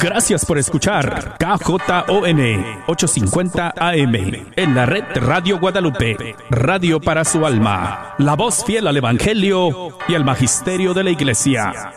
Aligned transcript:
Gracias 0.00 0.46
por 0.46 0.56
escuchar 0.56 1.36
KJON 1.38 2.40
850 2.86 3.74
AM 3.76 4.14
en 4.56 4.74
la 4.74 4.86
red 4.86 5.04
Radio 5.16 5.60
Guadalupe, 5.60 6.36
radio 6.48 7.00
para 7.00 7.22
su 7.22 7.44
alma, 7.44 8.14
la 8.16 8.34
voz 8.34 8.64
fiel 8.64 8.86
al 8.86 8.96
Evangelio 8.96 9.98
y 10.08 10.14
al 10.14 10.24
Magisterio 10.24 10.94
de 10.94 11.04
la 11.04 11.10
Iglesia. 11.10 11.92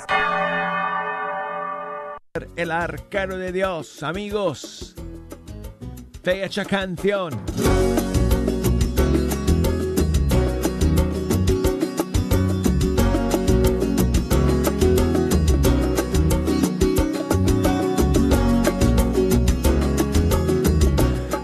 El 2.58 2.72
arcano 2.72 3.38
de 3.38 3.54
Dios, 3.54 4.04
amigos. 4.04 4.96
Fecha 6.24 6.66
canción. 6.66 7.32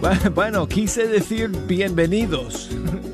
Bueno, 0.33 0.67
quise 0.67 1.07
decir 1.07 1.49
bienvenidos. 1.67 2.69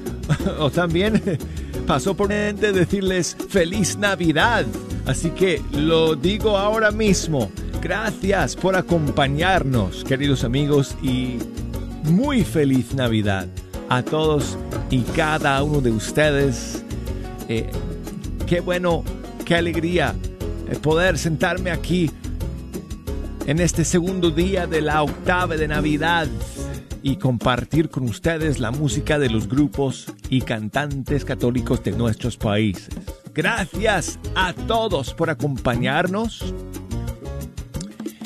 o 0.60 0.70
también 0.70 1.22
pasó 1.88 2.16
por 2.16 2.30
mente 2.30 2.72
decirles 2.72 3.36
feliz 3.50 3.98
Navidad. 3.98 4.66
Así 5.06 5.30
que 5.32 5.62
lo 5.72 6.16
digo 6.16 6.58
ahora 6.58 6.92
mismo. 6.92 7.52
Gracias 7.82 8.56
por 8.56 8.76
acompañarnos, 8.76 10.04
queridos 10.04 10.44
amigos, 10.44 10.96
y 11.04 11.38
muy 12.04 12.44
feliz 12.44 12.96
Navidad 12.96 13.48
a 13.90 14.02
todos 14.02 14.58
y 14.90 15.02
cada 15.02 15.62
uno 15.62 15.82
de 15.82 15.92
ustedes. 15.92 16.84
Eh, 17.48 17.70
qué 18.48 18.62
bueno, 18.62 19.04
qué 19.46 19.56
alegría 19.56 20.16
eh, 20.68 20.78
poder 20.78 21.20
sentarme 21.20 21.70
aquí 21.70 22.10
en 23.46 23.60
este 23.60 23.86
segundo 23.86 24.32
día 24.32 24.66
de 24.66 24.82
la 24.82 25.04
octava 25.04 25.56
de 25.56 25.68
Navidad 25.68 26.28
y 27.06 27.18
compartir 27.18 27.90
con 27.90 28.06
ustedes 28.06 28.60
la 28.60 28.72
música 28.72 29.20
de 29.20 29.30
los 29.30 29.48
grupos 29.48 30.12
y 30.28 30.42
cantantes 30.42 31.24
católicos 31.24 31.84
de 31.84 31.92
nuestros 31.92 32.36
países. 32.36 32.90
Gracias 33.32 34.18
a 34.34 34.54
todos 34.54 35.14
por 35.14 35.30
acompañarnos. 35.30 36.56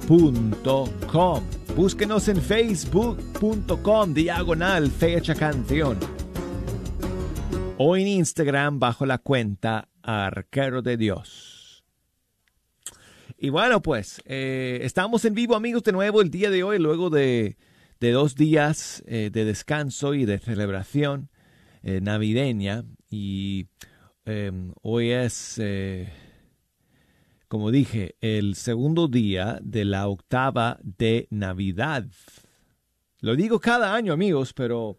ewtn 0.08 0.54
Búsquenos 1.74 2.28
en 2.28 2.36
facebook.com 2.36 4.14
diagonal 4.14 4.90
fecha 4.90 5.34
canción 5.34 5.98
o 7.78 7.96
en 7.96 8.06
Instagram 8.06 8.78
bajo 8.78 9.06
la 9.06 9.18
cuenta 9.18 9.88
Arquero 10.02 10.82
de 10.82 10.96
Dios. 10.96 11.84
Y 13.36 13.48
bueno, 13.48 13.82
pues 13.82 14.22
eh, 14.26 14.80
estamos 14.82 15.24
en 15.24 15.34
vivo 15.34 15.56
amigos 15.56 15.82
de 15.82 15.92
nuevo 15.92 16.20
el 16.20 16.30
día 16.30 16.50
de 16.50 16.62
hoy, 16.62 16.78
luego 16.78 17.10
de, 17.10 17.56
dos 17.98 18.34
días 18.36 19.02
eh, 19.06 19.30
de 19.32 19.44
descanso 19.44 20.14
y 20.14 20.26
de 20.26 20.38
celebración 20.38 21.30
eh, 21.82 22.00
navideña. 22.00 22.84
Y 23.10 23.68
hoy 24.82 25.10
es 25.10 25.58
como 27.54 27.70
dije, 27.70 28.16
el 28.20 28.56
segundo 28.56 29.06
día 29.06 29.60
de 29.62 29.84
la 29.84 30.08
octava 30.08 30.80
de 30.82 31.28
Navidad. 31.30 32.04
Lo 33.20 33.36
digo 33.36 33.60
cada 33.60 33.94
año, 33.94 34.12
amigos, 34.12 34.52
pero 34.52 34.98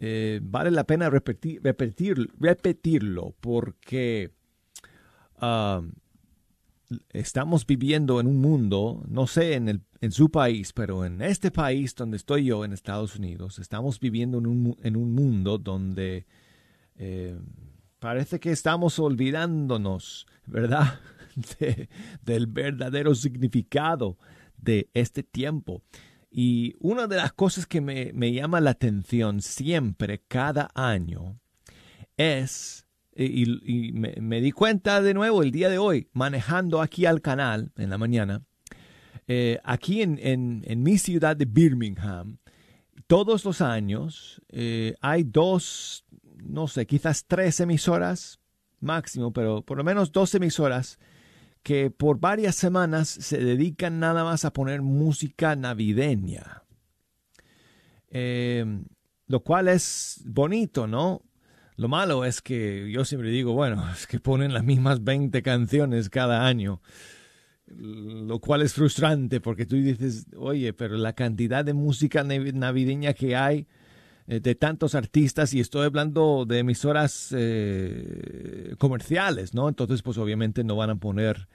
eh, 0.00 0.40
vale 0.42 0.72
la 0.72 0.82
pena 0.82 1.08
repetir, 1.10 1.60
repetir, 1.62 2.28
repetirlo 2.40 3.36
porque 3.38 4.32
ah, 5.36 5.80
estamos 7.10 7.64
viviendo 7.64 8.18
en 8.18 8.26
un 8.26 8.40
mundo, 8.40 9.04
no 9.06 9.28
sé 9.28 9.54
en, 9.54 9.68
el, 9.68 9.82
en, 10.00 10.10
su 10.10 10.28
país, 10.28 10.72
pero 10.72 11.04
en 11.04 11.22
este 11.22 11.52
país 11.52 11.94
donde 11.94 12.16
estoy 12.16 12.46
yo, 12.46 12.64
en 12.64 12.72
Estados 12.72 13.14
Unidos, 13.14 13.60
estamos 13.60 14.00
viviendo 14.00 14.38
en 14.38 14.48
un, 14.48 14.76
en 14.82 14.96
un 14.96 15.14
mundo 15.14 15.56
donde 15.58 16.26
eh, 16.96 17.38
parece 18.00 18.40
que 18.40 18.50
estamos 18.50 18.98
olvidándonos, 18.98 20.26
¿verdad? 20.46 20.98
del 22.22 22.46
verdadero 22.46 23.14
significado 23.14 24.18
de 24.56 24.90
este 24.94 25.22
tiempo. 25.22 25.82
Y 26.30 26.74
una 26.80 27.06
de 27.06 27.16
las 27.16 27.32
cosas 27.32 27.66
que 27.66 27.80
me, 27.80 28.32
llama 28.32 28.60
la 28.60 28.70
atención 28.70 29.40
siempre, 29.40 30.22
cada 30.26 30.70
año, 30.74 31.38
es, 32.16 32.86
y, 33.14 33.92
me, 33.92 34.40
di 34.40 34.52
cuenta 34.52 35.00
de 35.00 35.14
nuevo 35.14 35.42
el 35.42 35.50
día 35.50 35.68
de 35.68 35.78
hoy, 35.78 36.08
manejando 36.12 36.82
aquí 36.82 37.06
al 37.06 37.22
canal 37.22 37.72
en 37.76 37.90
la 37.90 37.98
mañana, 37.98 38.42
eh, 39.28 39.60
aquí 39.64 40.02
en, 40.02 40.18
en, 40.22 40.82
mi 40.82 40.98
ciudad 40.98 41.36
de 41.36 41.46
Birmingham, 41.46 42.38
todos 43.06 43.44
los 43.44 43.60
años 43.60 44.42
eh, 44.48 44.94
hay 45.00 45.24
dos, 45.24 46.04
no 46.42 46.68
sé, 46.68 46.86
quizás 46.86 47.24
tres 47.26 47.60
emisoras 47.60 48.40
máximo, 48.80 49.32
pero 49.32 49.62
por 49.62 49.78
lo 49.78 49.84
menos 49.84 50.12
dos 50.12 50.34
emisoras 50.34 50.98
que 51.66 51.90
por 51.90 52.20
varias 52.20 52.54
semanas 52.54 53.08
se 53.08 53.38
dedican 53.38 53.98
nada 53.98 54.22
más 54.22 54.44
a 54.44 54.52
poner 54.52 54.82
música 54.82 55.56
navideña. 55.56 56.62
Em, 58.08 58.84
lo 59.26 59.40
cual 59.40 59.66
es 59.66 60.22
bonito, 60.26 60.86
¿no? 60.86 61.22
Lo 61.74 61.88
malo 61.88 62.24
es 62.24 62.40
que 62.40 62.88
yo 62.92 63.04
siempre 63.04 63.30
digo, 63.30 63.52
bueno, 63.52 63.84
es 63.92 64.06
que 64.06 64.20
ponen 64.20 64.54
las 64.54 64.62
mismas 64.62 65.02
20 65.02 65.42
canciones 65.42 66.08
cada 66.08 66.46
año, 66.46 66.82
lo 67.66 68.38
cual 68.38 68.62
es 68.62 68.72
frustrante 68.72 69.40
porque 69.40 69.66
tú 69.66 69.74
dices, 69.74 70.28
oye, 70.36 70.72
pero 70.72 70.96
la 70.96 71.14
cantidad 71.14 71.64
de 71.64 71.74
música 71.74 72.22
navideña 72.22 73.12
que 73.12 73.34
hay 73.34 73.66
de 74.26 74.54
tantos 74.54 74.94
artistas 74.94 75.54
y 75.54 75.60
estoy 75.60 75.86
hablando 75.86 76.44
de 76.46 76.58
emisoras 76.58 77.34
eh, 77.36 78.74
comerciales, 78.78 79.54
¿no? 79.54 79.68
Entonces, 79.68 80.02
pues 80.02 80.18
obviamente 80.18 80.64
no 80.64 80.76
van 80.76 80.90
a 80.90 80.96
poner 80.96 81.48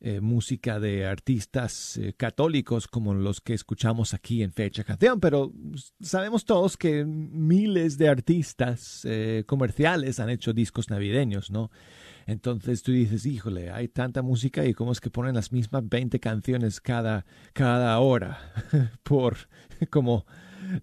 eh, 0.00 0.20
música 0.20 0.78
de 0.78 1.06
artistas 1.06 1.98
católicos 2.16 2.86
como 2.86 3.14
los 3.14 3.40
que 3.40 3.54
escuchamos 3.54 4.14
aquí 4.14 4.42
en 4.42 4.52
Fecha 4.52 4.84
Canción, 4.84 5.20
pero 5.20 5.52
sabemos 6.00 6.44
todos 6.44 6.76
que 6.76 7.04
miles 7.04 7.98
de 7.98 8.08
artistas 8.08 9.06
comerciales 9.46 10.20
han 10.20 10.30
hecho 10.30 10.52
discos 10.52 10.90
navideños, 10.90 11.50
¿no? 11.50 11.70
Entonces 12.28 12.82
tú 12.82 12.92
dices, 12.92 13.24
híjole, 13.24 13.70
hay 13.70 13.88
tanta 13.88 14.20
música 14.20 14.62
y 14.66 14.74
cómo 14.74 14.92
es 14.92 15.00
que 15.00 15.08
ponen 15.08 15.34
las 15.34 15.50
mismas 15.50 15.88
20 15.88 16.20
canciones 16.20 16.78
cada, 16.78 17.24
cada 17.54 17.98
hora 18.00 18.52
por 19.02 19.38
como 19.88 20.26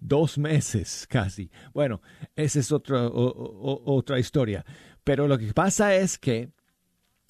dos 0.00 0.38
meses 0.38 1.06
casi. 1.08 1.50
Bueno, 1.72 2.00
esa 2.34 2.60
es 2.60 2.72
otra, 2.72 3.08
otra 3.08 4.18
historia. 4.18 4.64
Pero 5.04 5.28
lo 5.28 5.38
que 5.38 5.52
pasa 5.52 5.94
es 5.94 6.18
que 6.18 6.50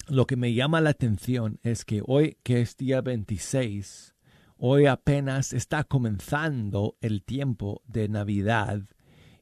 lo 0.07 0.25
que 0.25 0.35
me 0.35 0.53
llama 0.53 0.81
la 0.81 0.91
atención 0.91 1.59
es 1.63 1.85
que 1.85 2.01
hoy, 2.05 2.37
que 2.43 2.61
es 2.61 2.77
día 2.77 3.01
26, 3.01 4.15
hoy 4.57 4.85
apenas 4.85 5.53
está 5.53 5.83
comenzando 5.83 6.97
el 7.01 7.23
tiempo 7.23 7.81
de 7.85 8.07
Navidad 8.09 8.81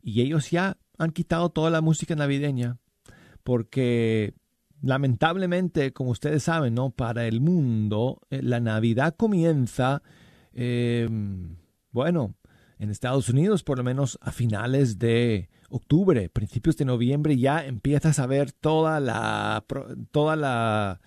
y 0.02 0.22
ellos 0.22 0.52
ya 0.52 0.78
han 0.98 1.12
quitado 1.12 1.50
toda 1.50 1.70
la 1.70 1.82
música 1.82 2.16
navideña 2.16 2.80
porque 3.44 4.34
lamentablemente, 4.82 5.94
como 5.94 6.12
ustedes 6.12 6.44
saben, 6.44 6.74
¿no? 6.74 6.92
Para 6.92 7.28
el 7.28 7.42
mundo, 7.42 8.22
eh, 8.30 8.42
la 8.42 8.60
Navidad 8.60 9.16
comienza, 9.16 10.02
eh, 10.54 11.08
bueno, 11.92 12.36
en 12.80 12.89
Estados 12.89 13.30
Unidos, 13.30 13.63
por 13.63 13.77
lo 13.77 13.83
menos 13.83 14.18
a 14.22 14.31
finales 14.31 15.00
de 15.00 15.50
octubre, 15.69 16.30
principios 16.30 16.77
de 16.77 16.86
noviembre, 16.86 17.38
ya 17.38 17.66
empiezas 17.66 18.19
a 18.19 18.27
ver 18.27 18.51
toda 18.51 19.00
la, 19.00 19.66
toda 20.12 20.36
la 20.36 21.01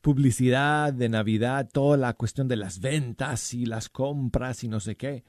publicidad 0.00 0.92
de 0.92 1.08
Navidad, 1.08 1.68
toda 1.72 1.96
la 1.96 2.14
cuestión 2.14 2.48
de 2.48 2.56
las 2.56 2.80
ventas 2.80 3.54
y 3.54 3.66
las 3.66 3.88
compras 3.88 4.64
y 4.64 4.68
no 4.68 4.80
sé 4.80 4.96
qué. 4.96 5.24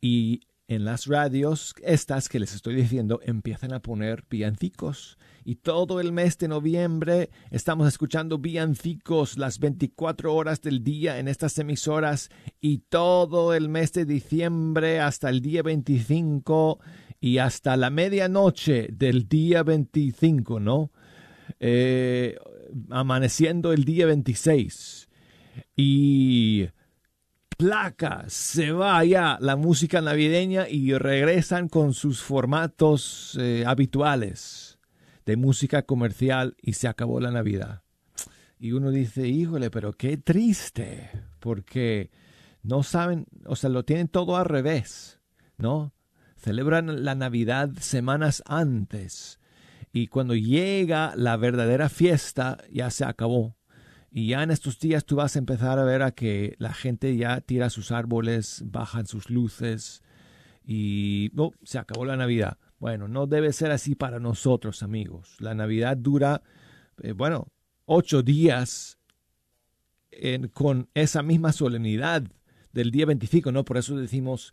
Y 0.00 0.42
en 0.68 0.84
las 0.84 1.06
radios, 1.06 1.74
estas 1.82 2.28
que 2.28 2.40
les 2.40 2.54
estoy 2.54 2.74
diciendo, 2.74 3.20
empiezan 3.22 3.72
a 3.72 3.80
poner 3.80 4.24
villancicos. 4.28 5.18
Y 5.44 5.56
todo 5.56 6.00
el 6.00 6.10
mes 6.12 6.38
de 6.38 6.48
noviembre 6.48 7.28
estamos 7.50 7.86
escuchando 7.86 8.38
villancicos 8.38 9.36
las 9.36 9.58
24 9.58 10.34
horas 10.34 10.62
del 10.62 10.82
día 10.82 11.18
en 11.18 11.28
estas 11.28 11.58
emisoras. 11.58 12.30
Y 12.62 12.78
todo 12.88 13.52
el 13.52 13.68
mes 13.68 13.92
de 13.92 14.06
diciembre 14.06 15.00
hasta 15.00 15.28
el 15.28 15.42
día 15.42 15.62
25 15.62 16.80
y 17.20 17.38
hasta 17.38 17.76
la 17.76 17.90
medianoche 17.90 18.88
del 18.90 19.28
día 19.28 19.62
25, 19.62 20.60
¿no? 20.60 20.90
Eh, 21.60 22.36
amaneciendo 22.88 23.74
el 23.74 23.84
día 23.84 24.06
26. 24.06 25.10
Y 25.76 26.68
placa, 27.58 28.24
se 28.28 28.72
va 28.72 29.04
ya 29.04 29.36
la 29.42 29.56
música 29.56 30.00
navideña 30.00 30.70
y 30.70 30.94
regresan 30.94 31.68
con 31.68 31.92
sus 31.92 32.22
formatos 32.22 33.38
eh, 33.38 33.64
habituales 33.66 34.73
de 35.26 35.36
música 35.36 35.82
comercial 35.82 36.56
y 36.60 36.74
se 36.74 36.88
acabó 36.88 37.20
la 37.20 37.30
Navidad. 37.30 37.82
Y 38.58 38.72
uno 38.72 38.90
dice, 38.90 39.28
híjole, 39.28 39.70
pero 39.70 39.92
qué 39.92 40.16
triste, 40.16 41.10
porque 41.40 42.10
no 42.62 42.82
saben, 42.82 43.26
o 43.46 43.56
sea, 43.56 43.70
lo 43.70 43.84
tienen 43.84 44.08
todo 44.08 44.36
al 44.36 44.46
revés, 44.46 45.20
¿no? 45.58 45.92
Celebran 46.36 47.04
la 47.04 47.14
Navidad 47.14 47.70
semanas 47.78 48.42
antes 48.46 49.38
y 49.94 50.08
cuando 50.08 50.34
llega 50.34 51.14
la 51.16 51.36
verdadera 51.36 51.88
fiesta 51.88 52.58
ya 52.70 52.90
se 52.90 53.04
acabó. 53.04 53.56
Y 54.10 54.28
ya 54.28 54.42
en 54.42 54.50
estos 54.50 54.80
días 54.80 55.04
tú 55.04 55.16
vas 55.16 55.36
a 55.36 55.38
empezar 55.38 55.78
a 55.78 55.84
ver 55.84 56.02
a 56.02 56.10
que 56.10 56.56
la 56.58 56.74
gente 56.74 57.16
ya 57.16 57.40
tira 57.40 57.70
sus 57.70 57.92
árboles, 57.92 58.64
bajan 58.66 59.06
sus 59.06 59.30
luces 59.30 60.02
y 60.66 61.30
no, 61.32 61.52
se 61.62 61.78
acabó 61.78 62.04
la 62.04 62.16
Navidad. 62.16 62.58
Bueno, 62.84 63.08
no 63.08 63.26
debe 63.26 63.50
ser 63.54 63.70
así 63.70 63.94
para 63.94 64.20
nosotros, 64.20 64.82
amigos. 64.82 65.36
La 65.40 65.54
Navidad 65.54 65.96
dura, 65.96 66.42
eh, 67.02 67.12
bueno, 67.12 67.48
ocho 67.86 68.22
días 68.22 68.98
con 70.52 70.90
esa 70.92 71.22
misma 71.22 71.52
solemnidad 71.52 72.24
del 72.74 72.90
día 72.90 73.06
25, 73.06 73.52
¿no? 73.52 73.64
Por 73.64 73.78
eso 73.78 73.96
decimos 73.96 74.52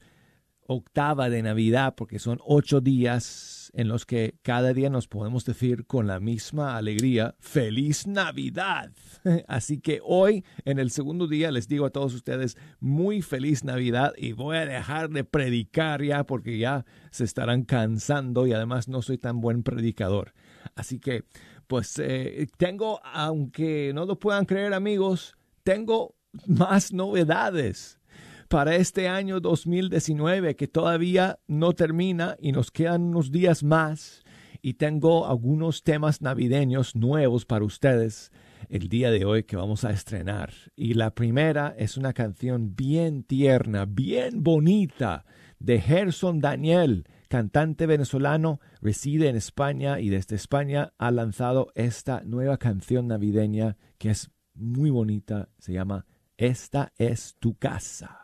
octava 0.67 1.29
de 1.29 1.41
Navidad, 1.41 1.95
porque 1.95 2.19
son 2.19 2.39
ocho 2.45 2.81
días 2.81 3.71
en 3.73 3.87
los 3.87 4.05
que 4.05 4.35
cada 4.41 4.73
día 4.73 4.89
nos 4.89 5.07
podemos 5.07 5.45
decir 5.45 5.85
con 5.85 6.07
la 6.07 6.19
misma 6.19 6.77
alegría, 6.77 7.35
feliz 7.39 8.07
Navidad. 8.07 8.91
Así 9.47 9.79
que 9.79 9.99
hoy, 10.03 10.43
en 10.65 10.79
el 10.79 10.91
segundo 10.91 11.27
día, 11.27 11.51
les 11.51 11.67
digo 11.67 11.85
a 11.85 11.89
todos 11.89 12.13
ustedes, 12.13 12.57
muy 12.79 13.21
feliz 13.21 13.63
Navidad 13.63 14.13
y 14.17 14.33
voy 14.33 14.57
a 14.57 14.65
dejar 14.65 15.09
de 15.09 15.23
predicar 15.23 16.03
ya 16.03 16.25
porque 16.25 16.57
ya 16.57 16.85
se 17.11 17.23
estarán 17.23 17.63
cansando 17.63 18.47
y 18.47 18.53
además 18.53 18.87
no 18.87 19.01
soy 19.01 19.17
tan 19.17 19.41
buen 19.41 19.63
predicador. 19.63 20.33
Así 20.75 20.99
que, 20.99 21.23
pues, 21.67 21.97
eh, 21.99 22.47
tengo, 22.57 22.99
aunque 23.03 23.91
no 23.93 24.05
lo 24.05 24.19
puedan 24.19 24.45
creer 24.45 24.73
amigos, 24.73 25.37
tengo 25.63 26.15
más 26.45 26.93
novedades 26.93 28.00
para 28.51 28.75
este 28.75 29.07
año 29.07 29.39
2019 29.39 30.57
que 30.57 30.67
todavía 30.67 31.39
no 31.47 31.71
termina 31.71 32.35
y 32.37 32.51
nos 32.51 32.69
quedan 32.69 33.03
unos 33.03 33.31
días 33.31 33.63
más 33.63 34.23
y 34.61 34.73
tengo 34.73 35.25
algunos 35.25 35.83
temas 35.83 36.21
navideños 36.21 36.93
nuevos 36.93 37.45
para 37.45 37.63
ustedes 37.63 38.29
el 38.67 38.89
día 38.89 39.09
de 39.09 39.23
hoy 39.23 39.45
que 39.45 39.55
vamos 39.55 39.85
a 39.85 39.91
estrenar. 39.91 40.51
Y 40.75 40.95
la 40.95 41.15
primera 41.15 41.73
es 41.77 41.95
una 41.95 42.11
canción 42.11 42.75
bien 42.75 43.23
tierna, 43.23 43.85
bien 43.85 44.43
bonita 44.43 45.23
de 45.59 45.79
Gerson 45.79 46.41
Daniel, 46.41 47.05
cantante 47.29 47.85
venezolano, 47.85 48.59
reside 48.81 49.29
en 49.29 49.37
España 49.37 50.01
y 50.01 50.09
desde 50.09 50.35
España 50.35 50.91
ha 50.97 51.09
lanzado 51.11 51.71
esta 51.73 52.21
nueva 52.25 52.57
canción 52.57 53.07
navideña 53.07 53.77
que 53.97 54.09
es 54.09 54.29
muy 54.53 54.89
bonita, 54.89 55.47
se 55.57 55.71
llama 55.71 56.05
Esta 56.35 56.91
es 56.97 57.37
tu 57.39 57.55
casa. 57.55 58.20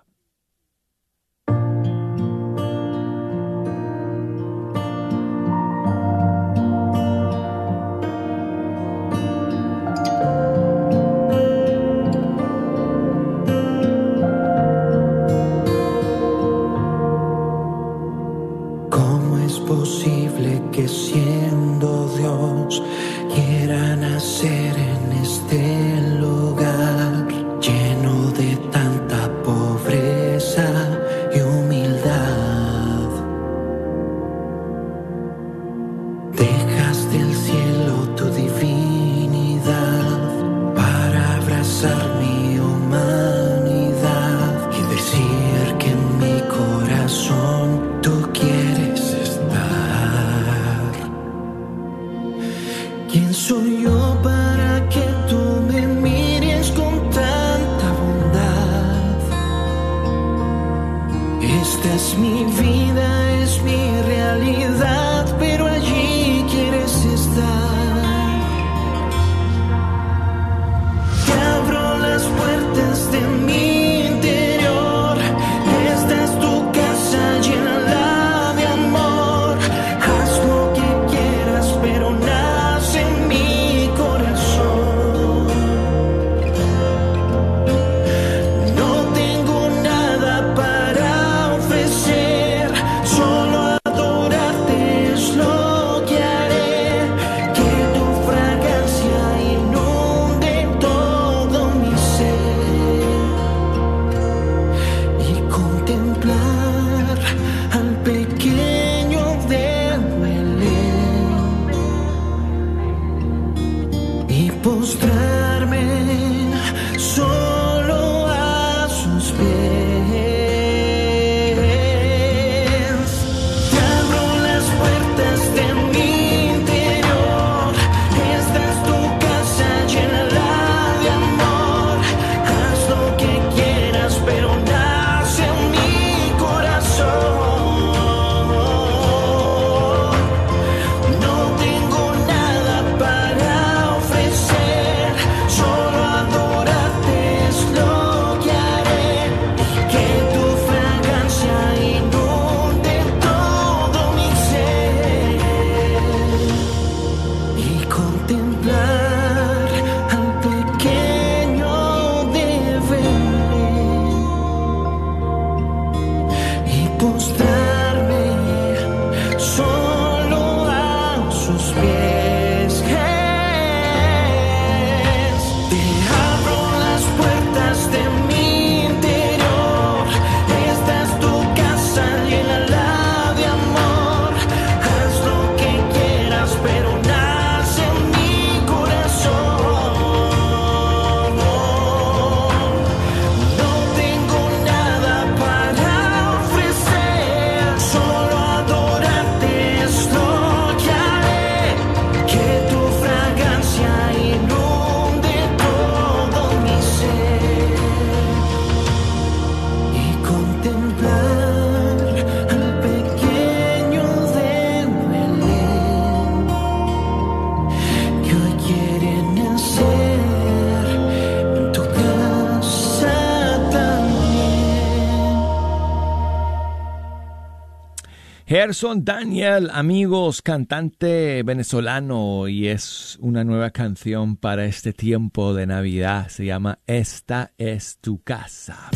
Gerson 228.59 229.05
Daniel, 229.05 229.69
amigos, 229.71 230.41
cantante 230.41 231.43
venezolano 231.43 232.47
y 232.47 232.69
es 232.69 233.15
una 233.21 233.43
nueva 233.43 233.69
canción 233.69 234.35
para 234.35 234.65
este 234.65 234.93
tiempo 234.93 235.53
de 235.53 235.67
Navidad. 235.67 236.29
Se 236.29 236.43
llama 236.43 236.79
Esta 236.87 237.51
es 237.59 237.99
tu 237.99 238.23
casa. 238.23 238.89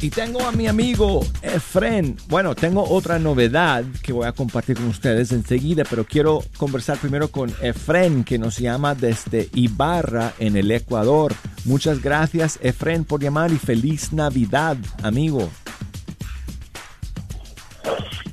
Y 0.00 0.08
tengo 0.08 0.40
a 0.40 0.52
mi 0.52 0.68
amigo 0.68 1.20
Efren. 1.42 2.16
Bueno, 2.28 2.54
tengo 2.54 2.82
otra 2.88 3.18
novedad 3.18 3.84
que 4.02 4.14
voy 4.14 4.26
a 4.26 4.32
compartir 4.32 4.76
con 4.76 4.86
ustedes 4.86 5.32
enseguida, 5.32 5.84
pero 5.84 6.06
quiero 6.06 6.42
conversar 6.56 6.96
primero 6.96 7.28
con 7.28 7.52
Efren, 7.60 8.24
que 8.24 8.38
nos 8.38 8.56
llama 8.56 8.94
desde 8.94 9.50
Ibarra, 9.52 10.32
en 10.38 10.56
el 10.56 10.70
Ecuador. 10.70 11.34
Muchas 11.66 12.00
gracias, 12.00 12.58
Efren, 12.62 13.04
por 13.04 13.22
llamar 13.22 13.52
y 13.52 13.58
feliz 13.58 14.14
Navidad, 14.14 14.78
amigo. 15.02 15.50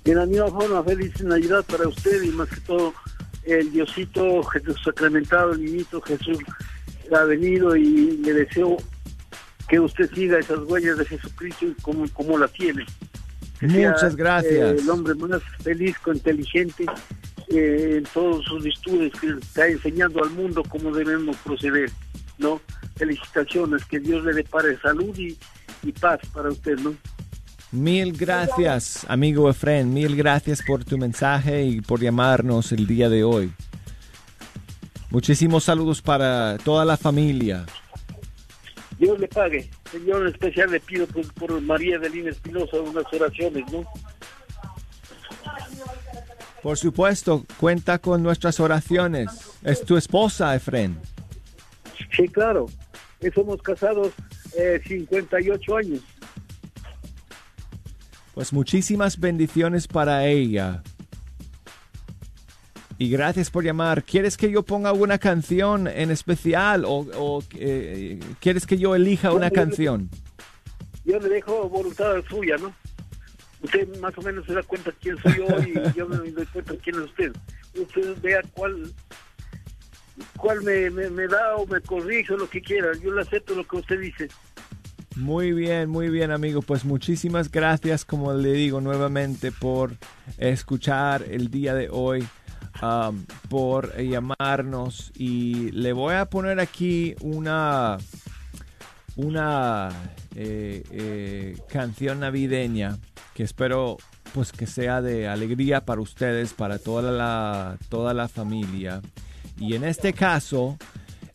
En 0.08 0.16
la 0.16 0.26
misma 0.26 0.48
forma, 0.48 0.82
feliz 0.86 1.22
Navidad 1.22 1.66
para 1.66 1.86
usted 1.86 2.24
y 2.24 2.30
más 2.30 2.48
que 2.48 2.62
todo 2.62 2.94
el 3.44 3.70
Diosito 3.74 4.42
Jesús 4.44 4.82
sacramentado, 4.82 5.52
el 5.52 5.66
niñito 5.66 6.00
Jesús 6.02 6.38
ha 7.14 7.24
venido 7.26 7.76
y 7.76 8.16
le 8.24 8.34
deseo 8.34 8.78
que 9.68 9.82
usted 9.82 10.10
siga 10.14 10.40
esas 10.40 10.60
huellas 10.60 10.98
de 10.98 11.06
Jesucristo 11.06 11.66
como, 11.82 12.08
como 12.14 12.38
la 12.38 12.48
tiene. 12.48 12.86
Muchas 13.60 14.16
gracias. 14.16 14.82
el 14.82 14.90
hombre 14.90 15.14
más 15.16 15.42
feliz, 15.62 15.98
inteligente 16.06 16.86
eh, 17.50 17.96
en 17.98 18.04
todos 18.14 18.46
sus 18.46 18.66
estudios, 18.66 19.12
que 19.20 19.28
está 19.28 19.68
enseñando 19.68 20.24
al 20.24 20.30
mundo 20.30 20.64
cómo 20.70 20.96
debemos 20.96 21.36
proceder, 21.38 21.92
¿no? 22.38 22.62
Felicitaciones, 22.96 23.84
que 23.84 24.00
Dios 24.00 24.24
le 24.24 24.32
depare 24.32 24.80
salud 24.80 25.14
y, 25.18 25.38
y 25.84 25.92
paz 25.92 26.22
para 26.34 26.48
usted, 26.48 26.78
¿no? 26.80 26.96
Mil 27.72 28.14
gracias, 28.14 29.06
amigo 29.10 29.50
Efren. 29.50 29.94
Mil 29.94 30.16
gracias 30.16 30.62
por 30.62 30.86
tu 30.86 30.98
mensaje 30.98 31.64
y 31.64 31.82
por 31.82 32.00
llamarnos 32.00 32.72
el 32.72 32.88
día 32.88 33.10
de 33.10 33.26
hoy. 33.26 33.52
Muchísimos 35.10 35.66
saludos 35.66 36.02
para 36.02 36.58
toda 36.60 36.86
la 36.86 36.96
familia. 36.96 37.66
Dios 38.98 39.20
le 39.20 39.28
pague. 39.28 39.70
Señor, 39.92 40.22
en 40.22 40.28
especial 40.28 40.72
le 40.72 40.80
pido 40.80 41.06
por, 41.08 41.62
María 41.62 42.00
Delina 42.00 42.30
Espinosa 42.30 42.80
unas 42.80 43.06
oraciones, 43.14 43.64
¿no? 43.72 43.86
Por 46.64 46.78
supuesto, 46.78 47.46
cuenta 47.58 48.00
con 48.00 48.24
nuestras 48.24 48.60
oraciones. 48.60 49.30
Es 49.64 49.84
tu 49.84 49.98
esposa, 49.98 50.56
Efren. 50.56 50.98
Sí, 52.16 52.28
claro. 52.28 52.68
Somos 53.34 53.62
casados 53.62 54.14
eh, 54.58 54.82
58 54.86 55.78
años. 55.78 56.02
Pues 58.38 58.54
muchísimas 58.54 59.20
bendiciones 59.20 59.88
para 59.88 60.28
ella. 60.28 60.84
Y 63.00 63.10
gracias 63.10 63.50
por 63.50 63.64
llamar. 63.64 64.04
¿Quieres 64.04 64.38
que 64.38 64.52
yo 64.52 64.62
ponga 64.62 64.94
una 64.94 65.18
canción 65.18 65.88
en 65.88 66.12
especial 66.12 66.86
o, 66.86 67.44
eh, 67.56 68.20
quieres 68.40 68.68
que 68.68 68.78
yo 68.78 68.94
elija 68.94 69.34
una 69.34 69.50
canción? 69.50 70.12
Yo 71.04 71.20
le 71.20 71.30
dejo 71.30 71.68
voluntad 71.68 72.24
suya, 72.30 72.58
¿no? 72.58 72.72
Usted 73.64 74.00
más 74.02 74.16
o 74.16 74.22
menos 74.22 74.46
se 74.46 74.54
da 74.54 74.62
cuenta 74.62 74.92
quién 75.02 75.18
soy 75.18 75.38
yo 75.38 75.48
y 75.64 75.94
yo 75.98 76.08
me 76.08 76.18
doy 76.18 76.46
cuenta 76.46 76.76
quién 76.84 76.98
es 76.98 77.06
usted. 77.06 77.34
Usted 77.74 78.22
vea 78.22 78.44
cuál 78.54 78.94
cuál 80.38 80.62
me, 80.62 80.92
me 80.92 81.28
da 81.28 81.56
o 81.56 81.66
me 81.66 81.82
corrige 81.82 82.36
o 82.36 82.38
lo 82.38 82.48
que 82.48 82.62
quiera. 82.62 82.92
Yo 83.02 83.12
le 83.16 83.22
acepto 83.22 83.56
lo 83.56 83.68
que 83.68 83.78
usted 83.78 84.00
dice. 84.00 84.28
Muy 85.18 85.52
bien, 85.52 85.90
muy 85.90 86.10
bien 86.10 86.30
amigo. 86.30 86.62
Pues 86.62 86.86
muchísimas 86.86 87.50
gracias, 87.50 88.06
como 88.06 88.34
le 88.34 88.54
digo 88.54 88.82
nuevamente, 88.82 89.52
por 89.52 89.98
escuchar 90.38 91.24
el 91.28 91.50
día 91.50 91.74
de 91.74 91.90
hoy, 91.90 92.28
um, 92.84 93.26
por 93.50 93.98
llamarnos 94.00 95.12
y 95.16 95.72
le 95.72 95.92
voy 95.94 96.14
a 96.14 96.26
poner 96.26 96.60
aquí 96.60 97.16
una, 97.22 97.98
una 99.16 99.90
eh, 100.36 100.84
eh, 100.92 101.58
canción 101.68 102.20
navideña 102.20 103.00
que 103.34 103.42
espero 103.42 103.98
pues 104.36 104.52
que 104.52 104.68
sea 104.68 105.02
de 105.02 105.28
alegría 105.28 105.84
para 105.84 106.00
ustedes, 106.00 106.54
para 106.54 106.78
toda 106.78 107.12
la, 107.12 107.80
toda 107.90 108.14
la 108.14 108.28
familia. 108.28 109.02
Y 109.60 109.74
en 109.74 109.84
este 109.84 110.14
caso 110.14 110.78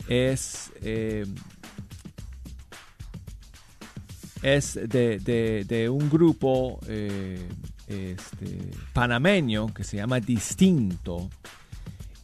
es... 0.06 0.70
Eh, 0.82 1.26
es 4.42 4.74
de, 4.74 5.88
un 5.90 6.10
grupo 6.10 6.78
eh, 6.88 7.48
este, 7.86 8.70
panameño 8.92 9.72
que 9.72 9.84
se 9.84 9.96
llama 9.96 10.20
Distinto 10.20 11.30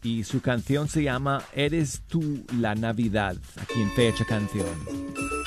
y 0.03 0.25
su 0.25 0.41
canción 0.41 0.89
se 0.89 1.03
llama 1.03 1.43
Eres 1.55 2.03
tú 2.09 2.45
la 2.59 2.75
Navidad, 2.75 3.37
aquí 3.61 3.81
en 3.81 3.91
Fecha 3.93 4.25
Canción. 4.25 5.38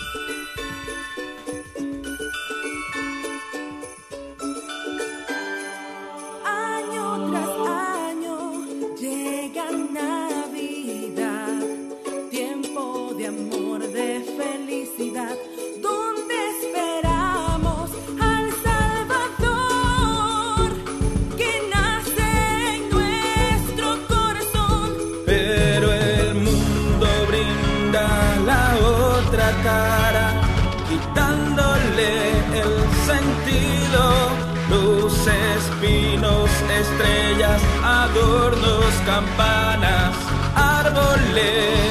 Campanas, 39.11 40.15
árboles, 40.55 41.90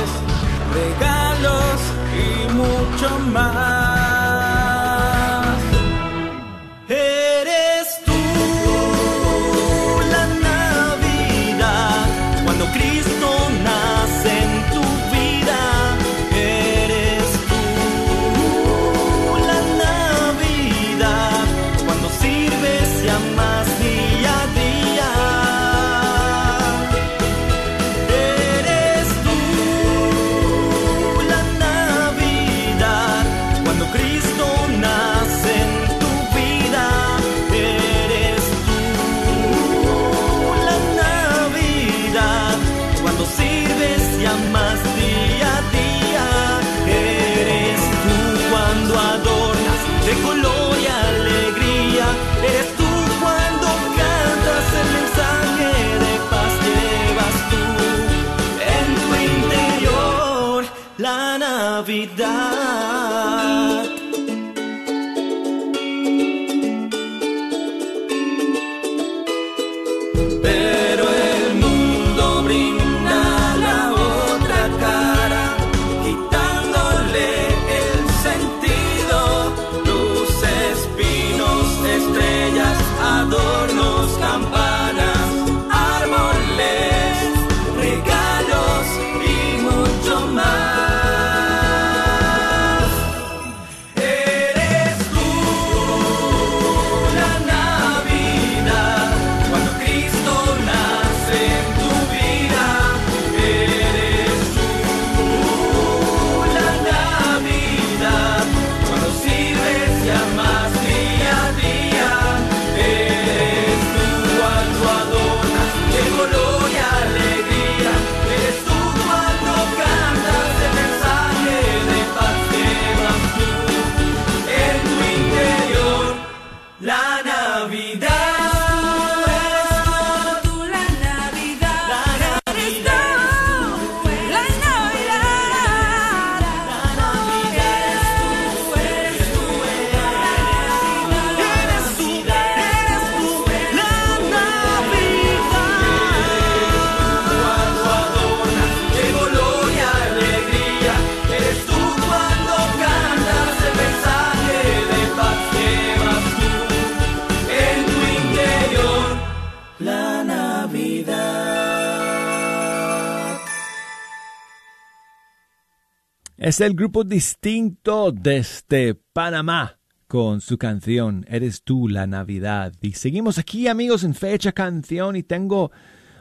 Es 166.51 166.61
el 166.61 166.75
grupo 166.75 167.05
distinto 167.05 168.11
desde 168.11 168.97
Panamá 168.97 169.79
con 170.09 170.41
su 170.41 170.59
canción 170.59 171.25
Eres 171.29 171.63
tú 171.63 171.87
la 171.87 172.09
Navidad. 172.09 172.73
Y 172.83 172.95
seguimos 172.95 173.39
aquí 173.39 173.69
amigos 173.69 174.03
en 174.03 174.15
fecha 174.15 174.51
canción 174.51 175.15
y 175.15 175.23
tengo 175.23 175.71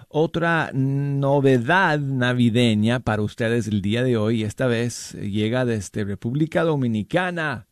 otra 0.07 0.69
novedad 0.71 1.97
navideña 1.97 2.99
para 2.99 3.23
ustedes 3.23 3.67
el 3.69 3.81
día 3.81 4.03
de 4.03 4.17
hoy. 4.17 4.43
Esta 4.43 4.67
vez 4.67 5.13
llega 5.13 5.65
desde 5.65 6.03
República 6.03 6.61
Dominicana 6.61 7.65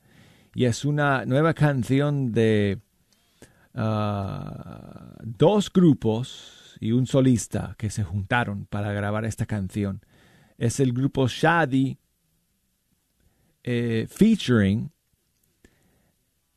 y 0.55 0.65
es 0.65 0.83
una 0.83 1.25
nueva 1.25 1.53
canción 1.53 2.31
de 2.31 2.79
ah, 3.75 5.13
dos 5.23 5.71
grupos 5.71 6.75
y 6.79 6.91
un 6.91 7.05
solista 7.05 7.75
que 7.77 7.91
se 7.91 8.03
juntaron 8.03 8.65
para 8.65 8.93
grabar 8.93 9.25
esta 9.25 9.45
canción. 9.45 10.01
Es 10.57 10.79
el 10.79 10.91
grupo 10.91 11.27
Shadi 11.27 11.99
eh, 13.69 14.07
featuring 14.09 14.93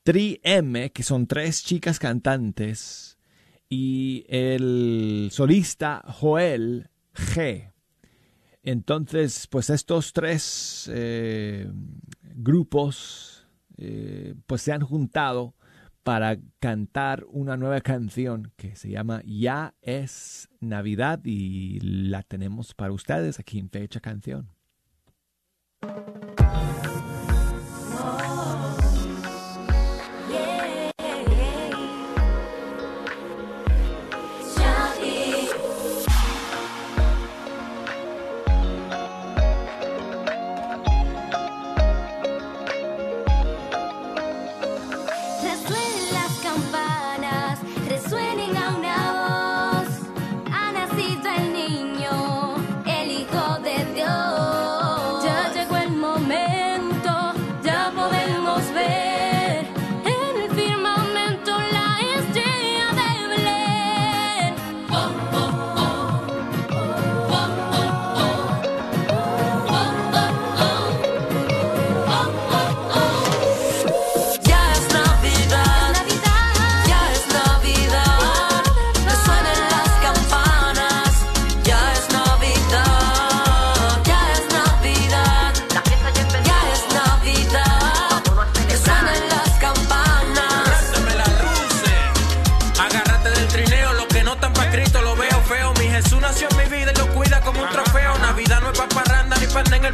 3M, 0.04 0.92
que 0.92 1.02
son 1.02 1.26
tres 1.26 1.64
chicas 1.64 1.98
cantantes, 1.98 3.18
y 3.68 4.24
el 4.28 5.28
solista 5.32 6.04
Joel 6.06 6.88
G. 7.12 7.72
Entonces, 8.62 9.48
pues 9.48 9.70
estos 9.70 10.12
tres 10.12 10.88
eh, 10.92 11.68
grupos 12.36 13.48
eh, 13.76 14.36
pues 14.46 14.62
se 14.62 14.72
han 14.72 14.82
juntado 14.82 15.56
para 16.04 16.38
cantar 16.60 17.26
una 17.28 17.56
nueva 17.56 17.80
canción 17.80 18.52
que 18.56 18.76
se 18.76 18.88
llama 18.88 19.20
Ya 19.24 19.74
es 19.82 20.48
Navidad 20.60 21.20
y 21.24 21.80
la 21.80 22.22
tenemos 22.22 22.72
para 22.72 22.92
ustedes 22.92 23.40
aquí 23.40 23.58
en 23.58 23.68
Fecha 23.68 23.98
Canción. 23.98 24.48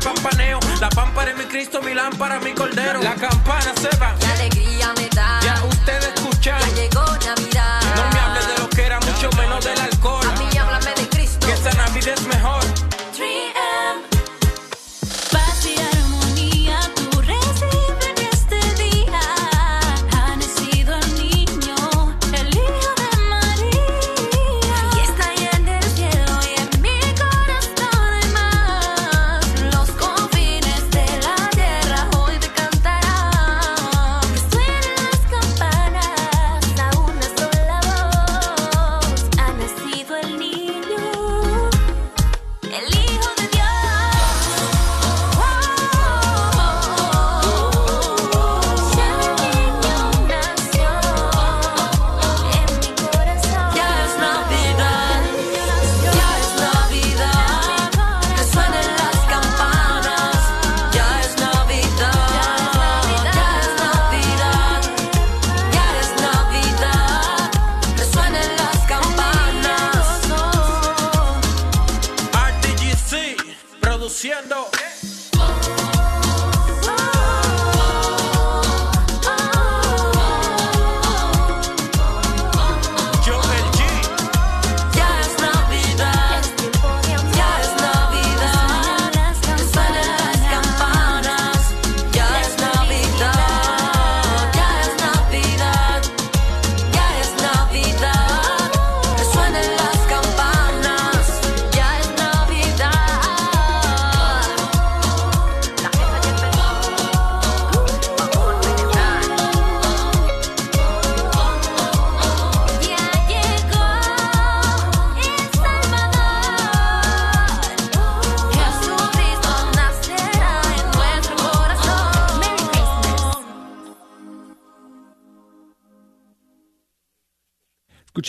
pampaneo. 0.06 0.60
La 0.80 0.88
pampa 0.88 1.24
de 1.24 1.34
mi 1.34 1.44
Cristo, 1.44 1.82
mi 1.82 1.92
lámpara, 1.92 2.38
mi 2.40 2.52
cordero. 2.52 3.02
La 3.02 3.14
campana 3.14 3.72
se 3.80 3.88
va. 3.98 4.14
La 4.20 4.32
alegría 4.32 4.92
me 4.96 5.08
da. 5.08 5.45
produciendo. 74.16 74.75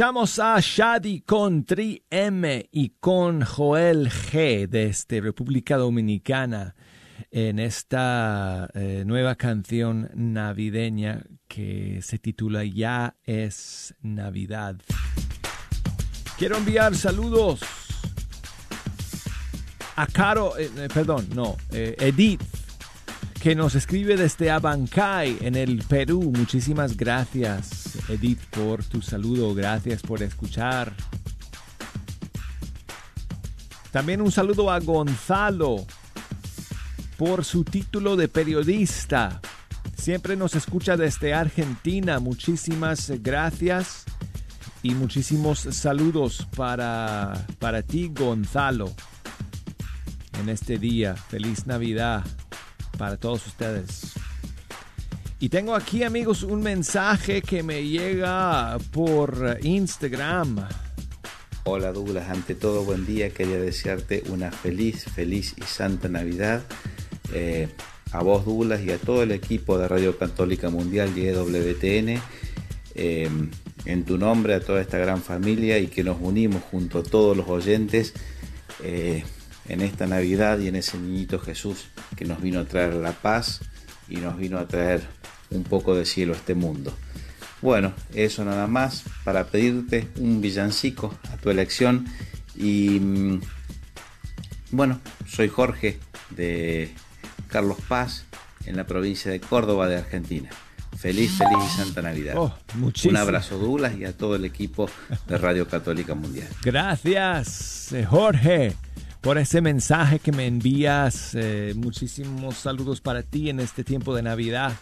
Escuchamos 0.07 0.39
a 0.39 0.57
Shadi 0.61 1.19
con 1.19 1.65
Tri 1.65 2.01
M 2.09 2.69
y 2.71 2.91
con 2.97 3.41
Joel 3.41 4.09
G 4.09 4.65
desde 4.65 5.19
República 5.19 5.75
Dominicana 5.75 6.75
en 7.29 7.59
esta 7.59 8.69
eh, 8.73 9.03
nueva 9.05 9.35
canción 9.35 10.09
navideña 10.13 11.25
que 11.49 11.99
se 12.03 12.19
titula 12.19 12.63
Ya 12.63 13.17
es 13.25 13.95
Navidad. 14.01 14.77
Quiero 16.37 16.55
enviar 16.55 16.95
saludos 16.95 17.59
a 19.97 20.07
Caro, 20.07 20.57
eh, 20.57 20.71
eh, 20.77 20.87
perdón, 20.87 21.27
no, 21.35 21.57
Edith 21.69 22.41
que 23.41 23.55
nos 23.55 23.75
escribe 23.75 24.17
desde 24.17 24.51
Abancay, 24.51 25.37
en 25.41 25.55
el 25.55 25.83
Perú. 25.83 26.31
Muchísimas 26.35 26.97
gracias, 26.97 27.97
Edith, 28.09 28.41
por 28.49 28.83
tu 28.83 29.01
saludo. 29.01 29.53
Gracias 29.53 30.01
por 30.01 30.23
escuchar. 30.23 30.93
También 33.91 34.21
un 34.21 34.31
saludo 34.31 34.71
a 34.71 34.79
Gonzalo, 34.79 35.85
por 37.17 37.45
su 37.45 37.63
título 37.63 38.15
de 38.15 38.27
periodista. 38.27 39.41
Siempre 39.95 40.35
nos 40.35 40.55
escucha 40.55 40.97
desde 40.97 41.33
Argentina. 41.33 42.19
Muchísimas 42.19 43.11
gracias 43.21 44.05
y 44.83 44.93
muchísimos 44.95 45.59
saludos 45.59 46.47
para, 46.55 47.45
para 47.59 47.81
ti, 47.81 48.11
Gonzalo, 48.13 48.93
en 50.39 50.49
este 50.49 50.77
día. 50.77 51.15
Feliz 51.15 51.65
Navidad 51.65 52.23
para 52.97 53.17
todos 53.17 53.45
ustedes. 53.47 54.13
Y 55.39 55.49
tengo 55.49 55.75
aquí, 55.75 56.03
amigos, 56.03 56.41
un 56.43 56.61
mensaje 56.61 57.41
que 57.41 57.61
me 57.61 57.87
llega 57.87 58.77
por 58.91 59.59
Instagram. 59.61 60.67
Hola 61.63 61.91
Douglas, 61.91 62.29
ante 62.29 62.55
todo 62.55 62.83
buen 62.83 63.05
día, 63.05 63.29
quería 63.29 63.59
desearte 63.59 64.23
una 64.29 64.51
feliz, 64.51 65.03
feliz 65.03 65.53
y 65.57 65.63
santa 65.63 66.07
Navidad. 66.07 66.63
Eh, 67.33 67.67
a 68.11 68.23
vos 68.23 68.45
Douglas 68.45 68.81
y 68.81 68.91
a 68.91 68.97
todo 68.97 69.21
el 69.21 69.31
equipo 69.31 69.77
de 69.77 69.87
Radio 69.87 70.17
Católica 70.17 70.69
Mundial 70.69 71.11
y 71.15 71.27
EWTN, 71.27 72.21
eh, 72.95 73.29
en 73.85 74.05
tu 74.05 74.17
nombre 74.17 74.55
a 74.55 74.59
toda 74.59 74.81
esta 74.81 74.97
gran 74.97 75.21
familia 75.21 75.77
y 75.77 75.87
que 75.87 76.03
nos 76.03 76.17
unimos 76.19 76.63
junto 76.63 76.99
a 76.99 77.03
todos 77.03 77.37
los 77.37 77.47
oyentes 77.47 78.13
eh, 78.83 79.23
en 79.67 79.81
esta 79.81 80.07
Navidad 80.07 80.59
y 80.59 80.67
en 80.67 80.75
ese 80.75 80.97
niñito 80.97 81.39
Jesús 81.39 81.85
que 82.15 82.25
nos 82.25 82.41
vino 82.41 82.59
a 82.59 82.65
traer 82.65 82.93
la 82.95 83.11
paz 83.11 83.61
y 84.09 84.17
nos 84.17 84.37
vino 84.37 84.57
a 84.57 84.67
traer 84.67 85.01
un 85.49 85.63
poco 85.63 85.95
de 85.95 86.05
cielo 86.05 86.33
a 86.33 86.37
este 86.37 86.55
mundo. 86.55 86.93
Bueno, 87.61 87.93
eso 88.13 88.45
nada 88.45 88.67
más 88.67 89.03
para 89.23 89.47
pedirte 89.47 90.07
un 90.19 90.41
villancico 90.41 91.17
a 91.31 91.37
tu 91.37 91.49
elección 91.49 92.05
y 92.55 92.99
mm, 92.99 93.41
bueno, 94.71 94.99
soy 95.27 95.47
Jorge 95.47 95.99
de 96.29 96.91
Carlos 97.47 97.77
Paz 97.87 98.25
en 98.65 98.75
la 98.75 98.85
provincia 98.85 99.31
de 99.31 99.39
Córdoba 99.39 99.87
de 99.87 99.97
Argentina. 99.97 100.49
Feliz, 100.97 101.31
feliz 101.37 101.57
y 101.63 101.77
santa 101.77 102.01
Navidad. 102.01 102.35
Oh, 102.37 102.53
un 103.05 103.17
abrazo 103.17 103.57
Douglas 103.59 103.95
y 103.97 104.05
a 104.05 104.13
todo 104.13 104.35
el 104.35 104.45
equipo 104.45 104.89
de 105.27 105.37
Radio 105.37 105.67
Católica 105.67 106.15
Mundial. 106.15 106.47
Gracias, 106.63 107.91
eh, 107.93 108.03
Jorge, 108.03 108.75
por 109.21 109.37
ese 109.37 109.61
mensaje 109.61 110.19
que 110.19 110.31
me 110.31 110.47
envías. 110.47 111.33
Eh, 111.35 111.73
muchísimos 111.75 112.55
saludos 112.55 113.01
para 113.01 113.23
ti 113.23 113.49
en 113.49 113.59
este 113.59 113.83
tiempo 113.83 114.15
de 114.15 114.21
Navidad. 114.21 114.73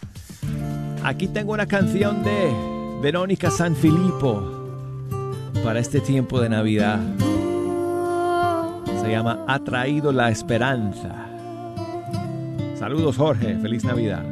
Aquí 1.02 1.28
tengo 1.28 1.52
una 1.52 1.66
canción 1.66 2.22
de 2.22 2.52
Verónica 3.00 3.50
Sanfilippo 3.50 4.42
para 5.62 5.80
este 5.80 6.00
tiempo 6.00 6.40
de 6.40 6.48
Navidad. 6.48 7.00
Se 9.00 9.10
llama 9.10 9.44
Ha 9.46 9.58
traído 9.60 10.12
la 10.12 10.30
esperanza. 10.30 11.26
Saludos 12.78 13.16
Jorge, 13.16 13.56
feliz 13.58 13.84
Navidad. 13.84 14.22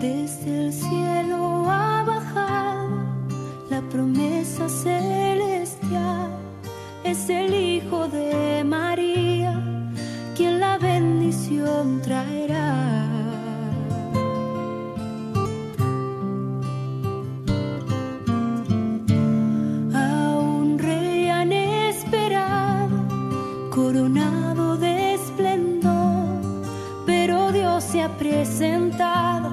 Desde 0.00 0.66
el 0.66 0.72
cielo 0.72 1.70
ha 1.70 2.02
bajado 2.04 2.90
la 3.70 3.80
promesa 3.90 4.68
celestial. 4.68 6.30
Es 7.04 7.28
el 7.28 7.54
Hijo 7.54 8.08
de 8.08 8.64
María 8.64 9.31
bendición 10.82 12.00
traerá. 12.02 13.02
coronado 23.70 24.76
de 24.76 25.14
esplendor, 25.14 26.40
pero 27.06 27.50
Dios 27.52 27.82
se 27.82 28.02
ha 28.02 28.10
presentado, 28.18 29.50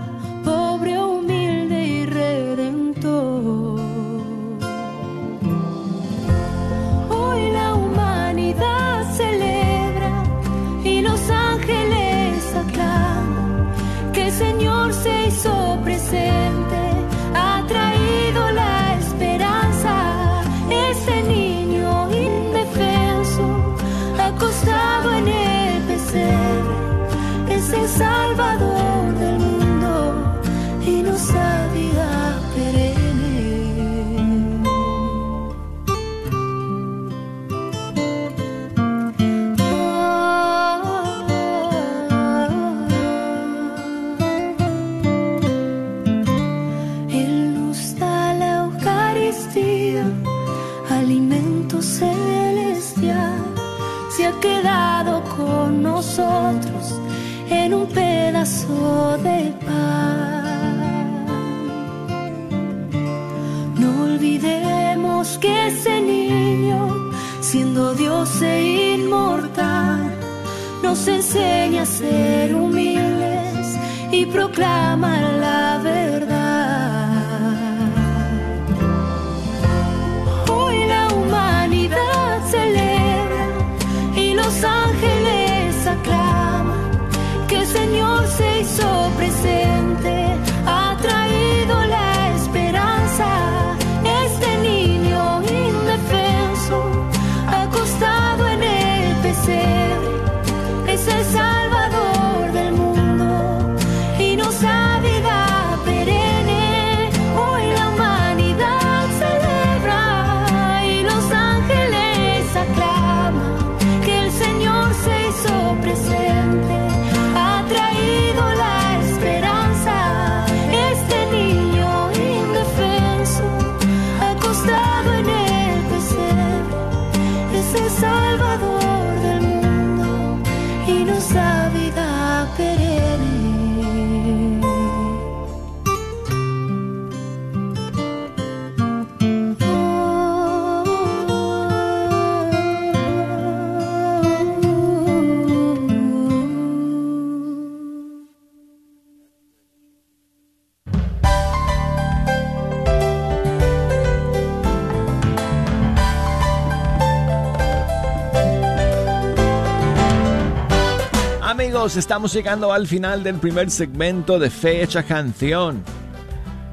Estamos 161.95 162.33
llegando 162.33 162.71
al 162.71 162.87
final 162.87 163.23
del 163.23 163.35
primer 163.35 163.71
segmento 163.71 164.37
de 164.37 164.49
Fecha 164.49 165.03
Canción. 165.03 165.83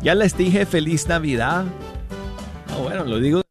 Ya 0.02 0.14
les 0.14 0.37
dije 0.37 0.66
feliz 0.66 1.09
Navidad. 1.09 1.64
Bueno, 2.83 3.05
lo 3.05 3.18
digo 3.18 3.42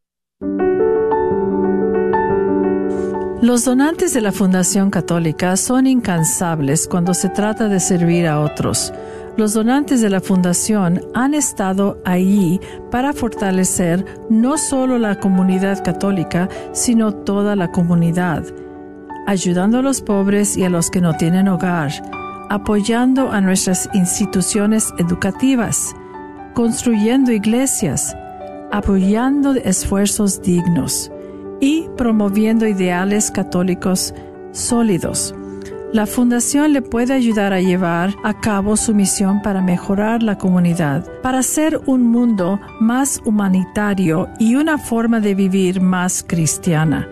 Los 3.41 3.65
donantes 3.65 4.13
de 4.13 4.21
la 4.21 4.31
Fundación 4.31 4.89
Católica 4.89 5.55
son 5.55 5.87
incansables 5.87 6.87
cuando 6.87 7.13
se 7.13 7.29
trata 7.29 7.67
de 7.67 7.79
servir 7.79 8.27
a 8.27 8.41
otros. 8.41 8.93
Los 9.37 9.53
donantes 9.53 10.01
de 10.01 10.09
la 10.09 10.21
Fundación 10.21 11.01
han 11.13 11.33
estado 11.33 12.01
allí 12.05 12.59
para 12.89 13.13
fortalecer 13.13 14.05
no 14.29 14.57
solo 14.57 14.97
la 14.97 15.19
comunidad 15.19 15.83
católica, 15.83 16.47
sino 16.73 17.13
toda 17.13 17.55
la 17.55 17.71
comunidad, 17.71 18.43
ayudando 19.25 19.79
a 19.79 19.81
los 19.81 20.01
pobres 20.01 20.57
y 20.57 20.63
a 20.63 20.69
los 20.69 20.89
que 20.89 21.01
no 21.01 21.13
tienen 21.13 21.47
hogar, 21.47 21.91
apoyando 22.49 23.31
a 23.31 23.41
nuestras 23.41 23.89
instituciones 23.93 24.93
educativas, 24.97 25.95
construyendo 26.53 27.31
iglesias, 27.31 28.15
apoyando 28.71 29.55
esfuerzos 29.55 30.41
dignos 30.41 31.11
y 31.59 31.87
promoviendo 31.97 32.67
ideales 32.67 33.31
católicos 33.31 34.13
sólidos. 34.51 35.33
La 35.93 36.05
Fundación 36.05 36.73
le 36.73 36.81
puede 36.81 37.13
ayudar 37.13 37.53
a 37.53 37.61
llevar 37.61 38.15
a 38.23 38.41
cabo 38.41 38.75
su 38.75 38.93
misión 38.93 39.41
para 39.41 39.61
mejorar 39.61 40.21
la 40.23 40.37
comunidad, 40.37 41.09
para 41.21 41.39
hacer 41.39 41.79
un 41.85 42.03
mundo 42.03 42.59
más 42.81 43.21
humanitario 43.23 44.27
y 44.37 44.55
una 44.55 44.77
forma 44.77 45.21
de 45.21 45.35
vivir 45.35 45.79
más 45.79 46.21
cristiana. 46.27 47.07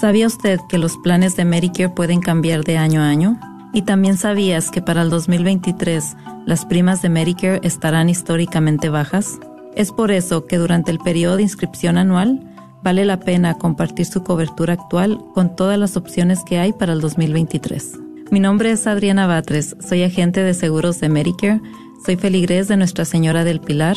¿Sabía 0.00 0.26
usted 0.26 0.58
que 0.68 0.78
los 0.78 0.96
planes 0.96 1.36
de 1.36 1.44
Medicare 1.44 1.90
pueden 1.90 2.20
cambiar 2.20 2.64
de 2.64 2.78
año 2.78 3.02
a 3.02 3.08
año? 3.08 3.38
¿Y 3.72 3.82
también 3.82 4.16
sabías 4.16 4.70
que 4.70 4.82
para 4.82 5.02
el 5.02 5.10
2023 5.10 6.16
las 6.46 6.64
primas 6.64 7.02
de 7.02 7.08
Medicare 7.08 7.60
estarán 7.62 8.08
históricamente 8.08 8.88
bajas? 8.88 9.38
Es 9.76 9.92
por 9.92 10.10
eso 10.10 10.46
que 10.46 10.58
durante 10.58 10.90
el 10.90 10.98
periodo 10.98 11.36
de 11.36 11.42
inscripción 11.42 11.96
anual 11.96 12.40
vale 12.82 13.04
la 13.04 13.20
pena 13.20 13.54
compartir 13.54 14.06
su 14.06 14.24
cobertura 14.24 14.74
actual 14.74 15.20
con 15.34 15.54
todas 15.54 15.78
las 15.78 15.96
opciones 15.96 16.42
que 16.44 16.58
hay 16.58 16.72
para 16.72 16.92
el 16.92 17.00
2023. 17.00 17.98
Mi 18.30 18.40
nombre 18.40 18.72
es 18.72 18.86
Adriana 18.86 19.26
Batres, 19.26 19.76
soy 19.86 20.02
agente 20.02 20.42
de 20.42 20.54
seguros 20.54 20.98
de 21.00 21.08
Medicare, 21.08 21.60
soy 22.04 22.16
feligrés 22.16 22.68
de 22.68 22.76
Nuestra 22.76 23.04
Señora 23.04 23.44
del 23.44 23.60
Pilar 23.60 23.96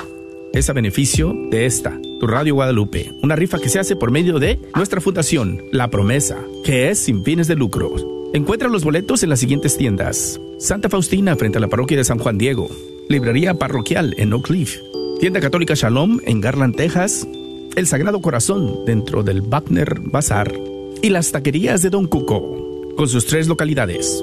es 0.53 0.69
a 0.69 0.73
beneficio 0.73 1.35
de 1.51 1.67
esta 1.67 1.99
Radio 2.21 2.55
Guadalupe, 2.55 3.13
una 3.23 3.35
rifa 3.35 3.59
que 3.59 3.69
se 3.69 3.79
hace 3.79 3.97
por 3.97 4.11
medio 4.11 4.39
de 4.39 4.61
nuestra 4.77 5.01
fundación, 5.01 5.63
La 5.73 5.89
Promesa, 5.89 6.39
que 6.65 6.91
es 6.91 6.99
sin 7.01 7.25
fines 7.25 7.49
de 7.49 7.57
lucro. 7.57 8.31
Encuentra 8.33 8.69
los 8.69 8.85
boletos 8.85 9.23
en 9.23 9.31
las 9.31 9.41
siguientes 9.41 9.77
tiendas. 9.77 10.41
Santa 10.59 10.89
Faustina 10.89 11.35
frente 11.37 11.59
a 11.59 11.61
la 11.61 11.69
parroquia 11.69 11.97
de 11.97 12.05
San 12.05 12.19
Juan 12.19 12.39
Diego, 12.39 12.71
Librería 13.09 13.55
Parroquial 13.55 14.15
en 14.19 14.33
Oak 14.33 14.47
Cliff, 14.47 14.79
Tienda 15.21 15.41
Católica 15.41 15.75
Shalom 15.75 16.21
en 16.25 16.41
Garland, 16.41 16.77
Texas, 16.77 17.27
El 17.75 17.87
Sagrado 17.87 18.21
Corazón 18.21 18.85
dentro 18.85 19.23
del 19.23 19.41
Wagner 19.41 20.01
Bazar 20.01 20.53
y 21.03 21.09
las 21.09 21.33
taquerías 21.33 21.83
de 21.83 21.91
Don 21.91 22.07
Cuco, 22.07 22.95
con 22.97 23.09
sus 23.09 23.27
tres 23.27 23.49
localidades. 23.49 24.23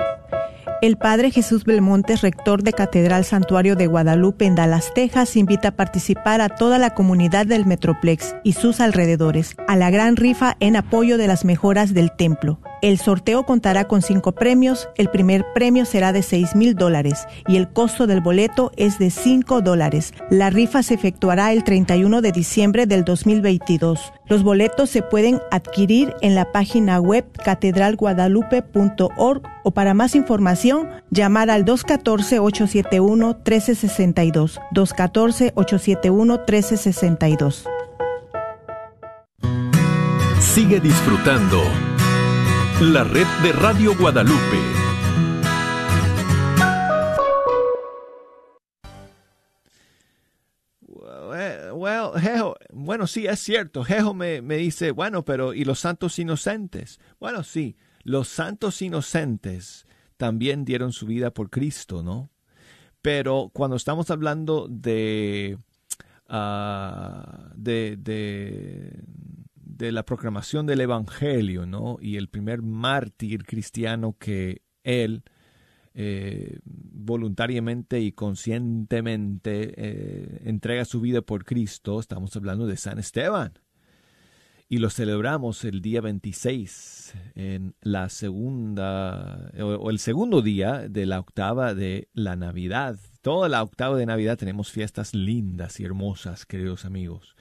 El 0.81 0.97
Padre 0.97 1.29
Jesús 1.29 1.63
Belmontes, 1.63 2.21
rector 2.21 2.63
de 2.63 2.73
Catedral 2.73 3.23
Santuario 3.23 3.75
de 3.75 3.85
Guadalupe 3.85 4.45
en 4.45 4.55
Dallas, 4.55 4.91
Texas, 4.95 5.35
invita 5.35 5.67
a 5.67 5.75
participar 5.75 6.41
a 6.41 6.49
toda 6.49 6.79
la 6.79 6.95
comunidad 6.95 7.45
del 7.45 7.67
Metroplex 7.67 8.35
y 8.43 8.53
sus 8.53 8.79
alrededores 8.79 9.55
a 9.67 9.75
la 9.75 9.91
gran 9.91 10.15
rifa 10.15 10.57
en 10.59 10.75
apoyo 10.75 11.19
de 11.19 11.27
las 11.27 11.45
mejoras 11.45 11.93
del 11.93 12.11
templo. 12.11 12.59
El 12.81 12.97
sorteo 12.97 13.45
contará 13.45 13.87
con 13.87 14.01
cinco 14.01 14.31
premios. 14.31 14.89
El 14.97 15.09
primer 15.09 15.45
premio 15.53 15.85
será 15.85 16.13
de 16.13 16.23
seis 16.23 16.55
mil 16.55 16.73
dólares 16.73 17.27
y 17.47 17.57
el 17.57 17.69
costo 17.69 18.07
del 18.07 18.21
boleto 18.21 18.71
es 18.75 18.97
de 18.97 19.11
cinco 19.11 19.61
dólares. 19.61 20.15
La 20.31 20.49
rifa 20.49 20.81
se 20.81 20.95
efectuará 20.95 21.53
el 21.53 21.63
31 21.63 22.21
de 22.21 22.31
diciembre 22.31 22.87
del 22.87 23.05
2022. 23.05 24.11
Los 24.27 24.41
boletos 24.41 24.89
se 24.89 25.03
pueden 25.03 25.39
adquirir 25.51 26.15
en 26.21 26.33
la 26.33 26.51
página 26.51 26.99
web 26.99 27.23
catedralguadalupe.org 27.45 29.43
o 29.63 29.71
para 29.71 29.93
más 29.93 30.15
información 30.15 30.89
llamar 31.11 31.51
al 31.51 31.65
214-871-1362. 31.65 34.59
214-871-1362. 34.73 37.65
Sigue 40.39 40.79
disfrutando 40.79 41.61
la 42.81 43.03
red 43.03 43.27
de 43.43 43.51
Radio 43.53 43.95
Guadalupe. 43.95 44.81
bueno, 52.73 53.07
sí, 53.07 53.25
es 53.25 53.39
cierto. 53.39 53.83
Jejo 53.83 54.13
me, 54.13 54.41
me 54.41 54.57
dice, 54.57 54.91
bueno, 54.91 55.23
pero 55.23 55.53
¿y 55.53 55.63
los 55.63 55.79
santos 55.79 56.19
inocentes? 56.19 56.99
Bueno, 57.19 57.43
sí, 57.43 57.77
los 58.03 58.27
santos 58.27 58.81
inocentes 58.81 59.85
también 60.17 60.65
dieron 60.65 60.91
su 60.91 61.05
vida 61.05 61.31
por 61.33 61.49
Cristo, 61.49 62.03
¿no? 62.03 62.29
Pero 63.01 63.49
cuando 63.53 63.75
estamos 63.75 64.11
hablando 64.11 64.67
de, 64.69 65.57
uh, 66.29 67.49
de, 67.55 67.97
de, 67.97 69.03
de 69.81 69.91
la 69.91 70.05
proclamación 70.05 70.67
del 70.67 70.81
Evangelio, 70.81 71.65
¿no? 71.65 71.97
Y 71.99 72.17
el 72.17 72.29
primer 72.29 72.61
mártir 72.61 73.45
cristiano 73.45 74.15
que 74.17 74.61
él 74.83 75.23
eh, 75.93 76.59
voluntariamente 76.63 77.99
y 77.99 78.11
conscientemente 78.11 79.73
eh, 79.75 80.41
entrega 80.45 80.85
su 80.85 81.01
vida 81.01 81.21
por 81.21 81.43
Cristo, 81.43 81.99
estamos 81.99 82.35
hablando 82.35 82.67
de 82.67 82.77
San 82.77 82.99
Esteban. 82.99 83.53
Y 84.69 84.77
lo 84.77 84.89
celebramos 84.89 85.65
el 85.65 85.81
día 85.81 85.99
26, 85.99 87.13
en 87.35 87.75
la 87.81 88.07
segunda, 88.07 89.51
o 89.59 89.89
el 89.89 89.99
segundo 89.99 90.41
día 90.41 90.87
de 90.87 91.05
la 91.05 91.19
octava 91.19 91.73
de 91.73 92.07
la 92.13 92.37
Navidad. 92.37 92.97
Toda 93.21 93.49
la 93.49 93.63
octava 93.63 93.97
de 93.97 94.05
Navidad 94.05 94.37
tenemos 94.37 94.71
fiestas 94.71 95.13
lindas 95.13 95.81
y 95.81 95.83
hermosas, 95.83 96.45
queridos 96.45 96.85
amigos. 96.85 97.35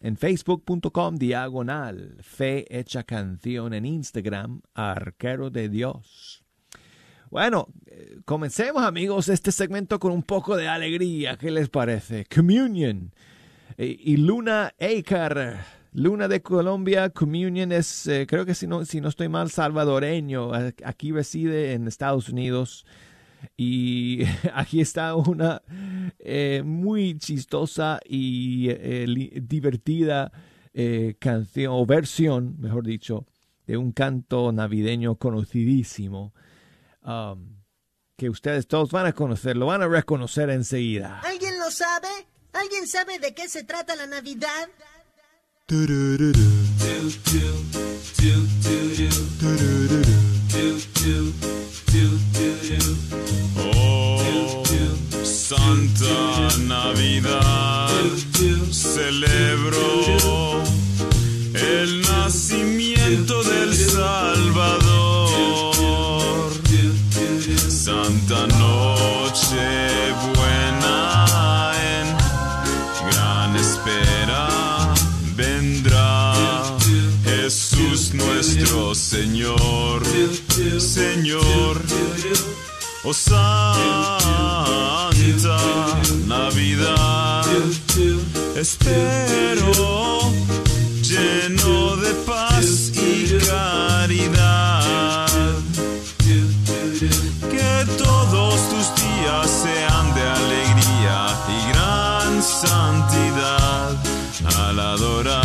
En 0.00 0.16
facebook.com 0.16 1.16
diagonal 1.16 2.18
fe 2.22 2.66
hecha 2.68 3.04
canción. 3.04 3.72
En 3.72 3.86
Instagram 3.86 4.60
arquero 4.74 5.50
de 5.50 5.68
Dios. 5.68 6.44
Bueno, 7.30 7.68
eh, 7.86 8.18
comencemos 8.26 8.82
amigos 8.82 9.28
este 9.28 9.52
segmento 9.52 9.98
con 9.98 10.12
un 10.12 10.22
poco 10.22 10.56
de 10.56 10.68
alegría. 10.68 11.38
¿Qué 11.38 11.50
les 11.50 11.70
parece? 11.70 12.26
Communion 12.26 13.14
eh, 13.78 13.96
y 13.98 14.18
Luna 14.18 14.74
Acar. 14.78 15.81
Luna 15.94 16.26
de 16.26 16.40
Colombia, 16.40 17.10
Communion 17.10 17.70
es, 17.70 18.06
eh, 18.06 18.26
creo 18.26 18.46
que 18.46 18.54
si 18.54 18.66
no, 18.66 18.84
si 18.86 19.00
no 19.00 19.08
estoy 19.08 19.28
mal, 19.28 19.50
salvadoreño. 19.50 20.50
Aquí 20.84 21.12
reside 21.12 21.74
en 21.74 21.86
Estados 21.86 22.30
Unidos. 22.30 22.86
Y 23.56 24.22
aquí 24.54 24.80
está 24.80 25.14
una 25.14 25.62
eh, 26.18 26.62
muy 26.64 27.18
chistosa 27.18 28.00
y 28.04 28.68
eh, 28.70 29.06
divertida 29.42 30.32
canción, 31.18 31.72
o 31.74 31.84
versión, 31.84 32.56
mejor 32.58 32.86
dicho, 32.86 33.26
de 33.66 33.76
un 33.76 33.92
canto 33.92 34.50
navideño 34.52 35.16
conocidísimo. 35.16 36.32
um, 37.04 37.60
que 38.16 38.30
ustedes 38.30 38.68
todos 38.68 38.92
van 38.92 39.06
a 39.06 39.12
conocer, 39.12 39.56
lo 39.56 39.66
van 39.66 39.82
a 39.82 39.88
reconocer 39.88 40.48
enseguida. 40.50 41.20
¿Alguien 41.24 41.58
lo 41.58 41.70
sabe? 41.70 42.08
¿Alguien 42.52 42.86
sabe 42.86 43.18
de 43.18 43.34
qué 43.34 43.48
se 43.48 43.64
trata 43.64 43.96
la 43.96 44.06
Navidad? 44.06 44.68
Santa 55.24 56.48
Navidad, 56.66 57.88
celebro 58.70 60.62
el 61.54 62.02
nacimiento 62.02 63.42
del 63.42 63.74
Salvador. 63.74 64.31
Señor, 79.12 80.02
Señor. 80.80 81.82
Oh 83.04 83.12
Santa 83.12 84.16
Navidad, 86.26 87.44
espero 88.56 90.32
lleno 91.02 91.96
de 91.96 92.14
paz 92.24 92.90
y 92.94 93.36
caridad. 93.46 95.28
Que 97.50 97.86
todos 97.98 98.54
tus 98.70 98.86
días 98.94 99.50
sean 99.62 100.14
de 100.14 100.22
alegría 100.22 101.18
y 101.48 101.58
gran 101.70 102.42
santidad 102.42 103.94
al 104.56 104.80
adorar 104.80 105.41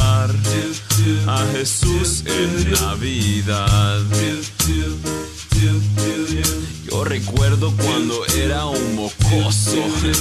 a 1.28 1.46
Jesús 1.52 2.24
en 2.26 2.72
Navidad. 2.72 4.02
Recuerdo 7.08 7.74
cuando 7.78 8.26
era 8.36 8.66
un 8.66 8.96
mocoso, 8.96 9.78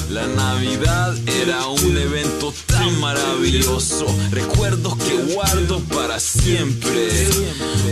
la 0.09 0.25
Navidad 0.29 1.17
era 1.43 1.67
un 1.67 1.99
evento 1.99 2.55
tan 2.67 3.01
maravilloso. 3.01 4.07
Recuerdos 4.31 4.95
que 4.99 5.35
guardo 5.35 5.81
para 5.81 6.21
siempre. 6.21 7.29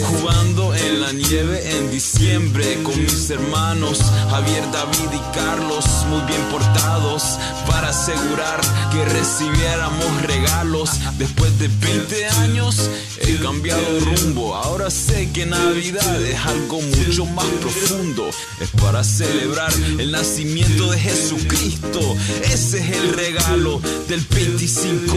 Jugando 0.00 0.72
en 0.74 1.00
la 1.00 1.12
nieve 1.12 1.76
en 1.76 1.90
diciembre 1.90 2.80
con 2.84 2.96
mis 3.00 3.30
hermanos 3.30 4.00
Javier, 4.30 4.62
David 4.70 5.10
y 5.12 5.34
Carlos, 5.36 5.84
muy 6.08 6.20
bien 6.26 6.42
portados 6.52 7.38
para 7.66 7.88
asegurar 7.88 8.60
que 8.92 9.04
recibiéramos 9.06 10.22
regalos. 10.22 10.90
Después 11.18 11.58
de 11.58 11.66
20 11.66 12.26
años 12.42 12.88
he 13.20 13.36
cambiado 13.38 13.82
rumbo. 14.00 14.54
Ahora 14.54 14.88
sé 14.90 15.30
que 15.32 15.46
Navidad 15.46 16.22
es 16.22 16.38
algo 16.46 16.80
mucho 16.80 17.26
más 17.26 17.46
profundo. 17.60 18.30
Para 18.84 19.02
celebrar 19.02 19.72
el 19.98 20.12
nacimiento 20.12 20.90
de 20.90 20.98
Jesucristo. 20.98 22.00
Ese 22.44 22.80
es 22.80 22.90
el 22.90 23.14
regalo 23.14 23.80
del 24.08 24.20
25. 24.20 25.16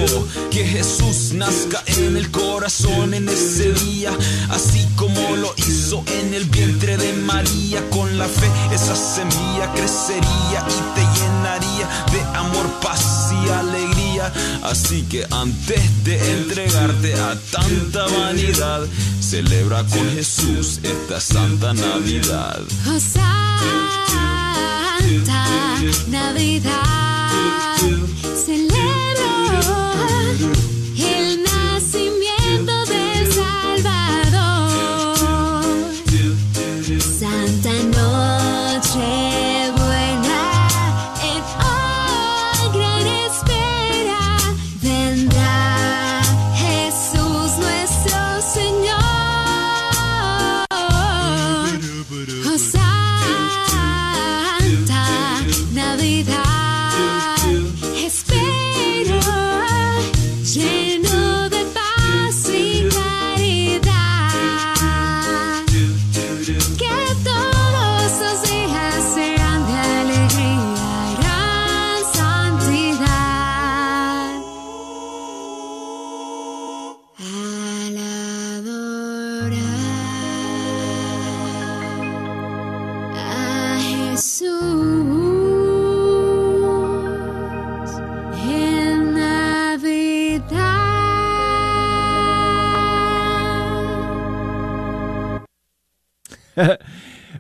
Que 0.50 0.66
Jesús 0.66 1.34
nazca 1.34 1.84
en 1.86 2.16
el 2.16 2.32
corazón 2.32 3.14
en 3.14 3.28
ese 3.28 3.74
día. 3.74 4.12
Así 4.50 4.88
como 4.96 5.36
lo 5.36 5.54
hizo 5.58 6.02
en 6.22 6.34
el 6.34 6.46
vientre 6.46 6.96
de 6.96 7.12
María. 7.14 7.84
Con 7.90 8.18
la 8.18 8.28
fe 8.28 8.50
esa 8.74 8.96
semilla 8.96 9.70
crecería 9.76 10.66
y 10.70 10.96
te 10.96 11.04
llenaría 11.20 11.90
de 12.14 12.38
amor, 12.38 12.66
paz 12.82 13.34
y 13.34 13.50
alegría. 13.50 13.97
Así 14.64 15.04
que 15.04 15.26
antes 15.32 16.04
de 16.04 16.16
entregarte 16.34 17.14
a 17.16 17.36
tanta 17.52 18.06
vanidad, 18.08 18.82
celebra 19.20 19.84
con 19.84 20.10
Jesús 20.16 20.80
esta 20.84 21.20
santa 21.20 21.74
Navidad. 21.74 22.62
Oh, 22.88 23.00
Santa 23.00 23.38
Navidad, 26.10 26.77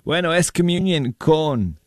bueno, 0.07 0.33
es 0.33 0.53
Communion 0.53 1.11
con 1.11 1.81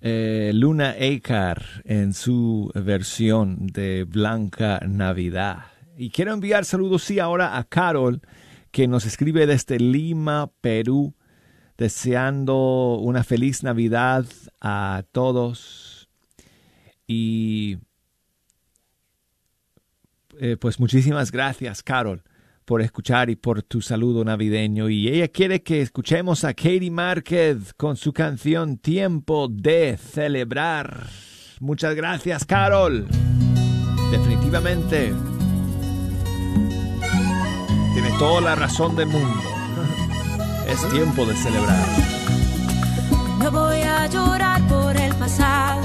eh, 0.00 0.52
Luna 0.54 0.94
Acar 0.98 1.82
en 1.84 2.14
su 2.14 2.70
versión 2.74 3.66
de 3.66 4.04
Blanca 4.04 4.80
Navidad. 4.88 5.66
Y 5.94 6.08
quiero 6.08 6.32
enviar 6.32 6.64
saludos, 6.64 7.02
sí, 7.02 7.18
ahora 7.18 7.58
a 7.58 7.64
Carol, 7.64 8.22
que 8.70 8.88
nos 8.88 9.04
escribe 9.04 9.46
desde 9.46 9.78
Lima, 9.78 10.50
Perú. 10.62 11.14
deseando 11.76 13.00
una 13.02 13.22
feliz 13.22 13.62
Navidad 13.62 14.24
a 14.62 15.02
todos 15.12 16.08
y 17.06 17.76
eh, 20.40 20.56
pues 20.58 20.80
muchísimas 20.80 21.30
gracias, 21.30 21.82
Carol, 21.82 22.22
por 22.68 22.82
escuchar 22.82 23.30
y 23.30 23.36
por 23.36 23.62
tu 23.62 23.80
saludo 23.80 24.22
navideño. 24.26 24.90
Y 24.90 25.08
ella 25.08 25.28
quiere 25.28 25.62
que 25.62 25.80
escuchemos 25.80 26.44
a 26.44 26.52
Katie 26.52 26.90
Márquez 26.90 27.72
con 27.72 27.96
su 27.96 28.12
canción 28.12 28.76
Tiempo 28.76 29.48
de 29.48 29.96
Celebrar. 29.96 31.06
Muchas 31.60 31.94
gracias, 31.94 32.44
Carol. 32.44 33.08
Definitivamente. 34.10 35.14
Tiene 37.94 38.10
toda 38.18 38.42
la 38.42 38.54
razón 38.54 38.94
del 38.96 39.08
mundo. 39.08 39.40
Es 40.68 40.86
tiempo 40.90 41.24
de 41.24 41.34
celebrar. 41.36 41.86
No 43.38 43.50
voy 43.50 43.80
a 43.80 44.06
llorar 44.08 44.60
por 44.68 44.94
el 44.94 45.14
pasado. 45.14 45.80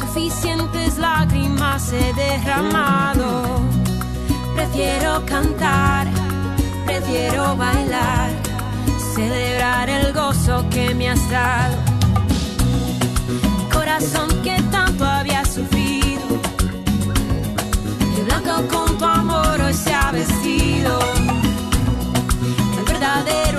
Suficientes 0.00 0.96
lágrimas 0.96 1.92
he 1.92 2.14
derramado. 2.14 3.71
Prefiero 4.62 5.26
cantar, 5.26 6.06
prefiero 6.86 7.56
bailar, 7.56 8.30
celebrar 9.12 9.90
el 9.90 10.12
gozo 10.12 10.64
que 10.70 10.94
me 10.94 11.10
has 11.10 11.28
dado. 11.28 11.76
Corazón 13.72 14.28
que 14.44 14.62
tanto 14.70 15.04
había 15.04 15.44
sufrido, 15.44 16.28
de 18.14 18.22
blanco 18.22 18.68
con 18.68 18.98
tu 18.98 19.04
amor 19.04 19.60
hoy 19.60 19.74
se 19.74 19.92
ha 19.92 20.12
vestido. 20.12 20.96
El 22.78 22.84
verdadero 22.84 23.51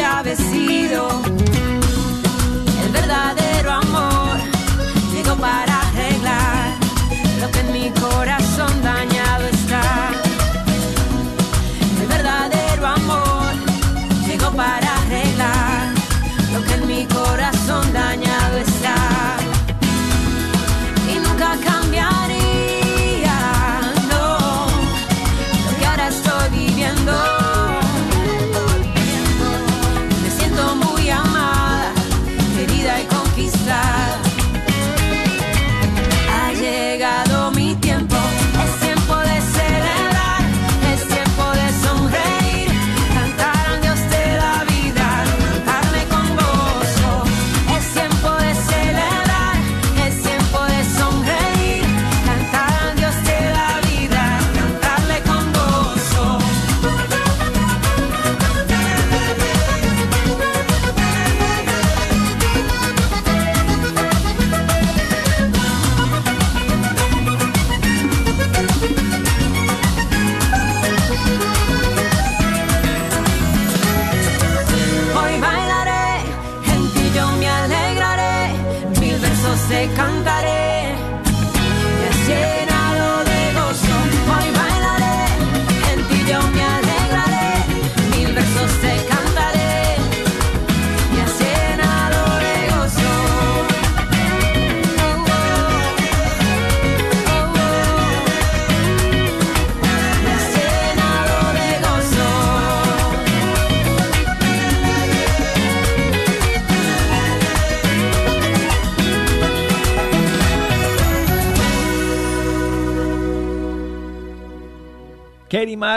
se 0.00 0.06
ha 0.06 0.22
vestido. 0.22 1.08
El 2.84 2.90
verdadero 2.90 3.70
amor 3.70 4.38
llegó 5.12 5.36
para 5.36 5.69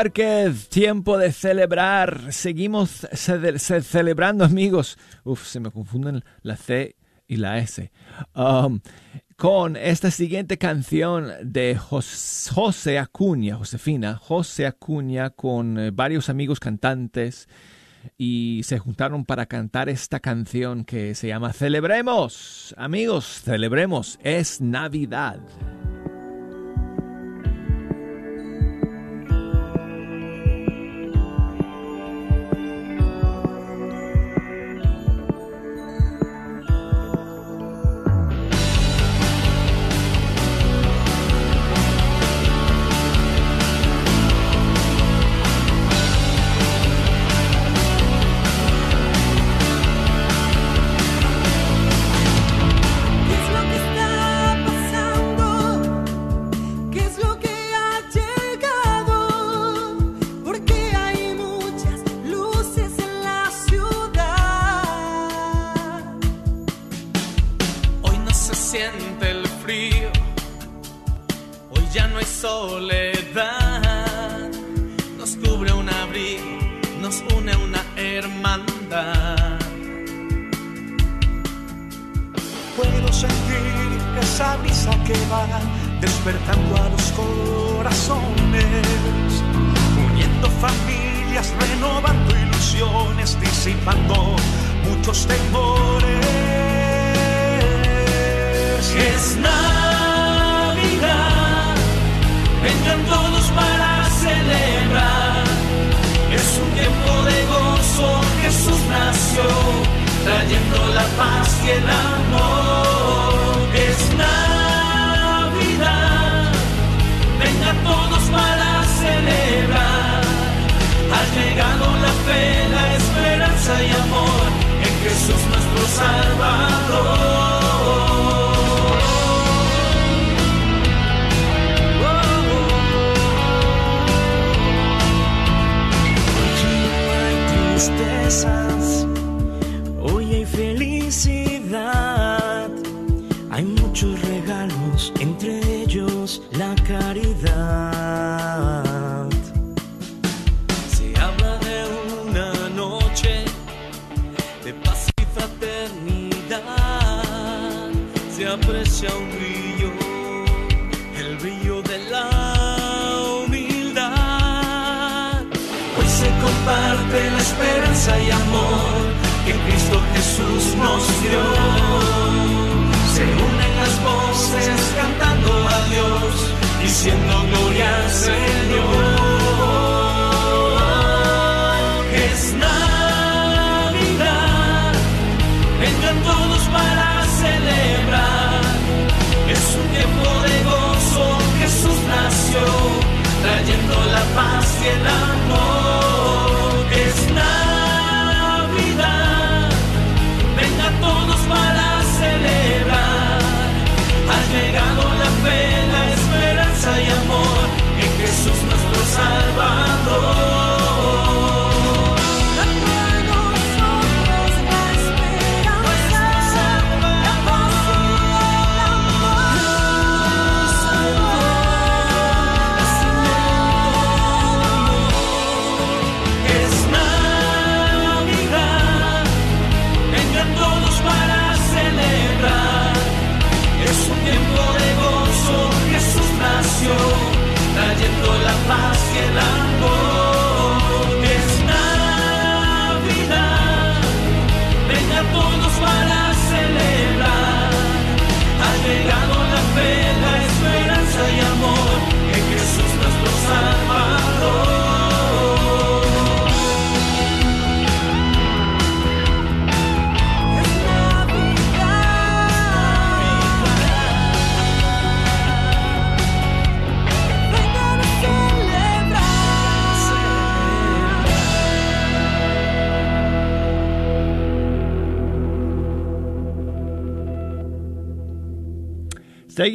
Márquez, 0.08 0.68
tiempo 0.68 1.18
de 1.18 1.32
celebrar. 1.32 2.34
Seguimos 2.34 3.08
ce- 3.14 3.58
ce- 3.58 3.82
celebrando, 3.82 4.44
amigos. 4.44 4.98
Uf, 5.24 5.48
se 5.48 5.62
me 5.62 5.72
confunden 5.72 6.26
la 6.42 6.58
C 6.58 6.98
y 7.26 7.38
la 7.38 7.58
S. 7.60 7.90
Um, 8.36 8.82
con 9.38 9.78
esta 9.78 10.12
siguiente 10.12 10.58
canción 10.58 11.32
de 11.42 11.78
Jos- 11.78 12.50
José 12.54 13.00
Acuña, 13.00 13.56
Josefina, 13.56 14.18
José 14.18 14.66
Acuña, 14.66 15.30
con 15.30 15.80
eh, 15.80 15.92
varios 15.92 16.28
amigos 16.28 16.60
cantantes 16.60 17.48
y 18.18 18.60
se 18.66 18.80
juntaron 18.80 19.24
para 19.24 19.46
cantar 19.46 19.88
esta 19.88 20.20
canción 20.20 20.84
que 20.84 21.16
se 21.16 21.30
llama 21.30 21.54
Celebremos. 21.54 22.76
Amigos, 22.78 23.42
celebremos. 23.46 24.20
Es 24.22 24.60
Navidad. 24.60 25.40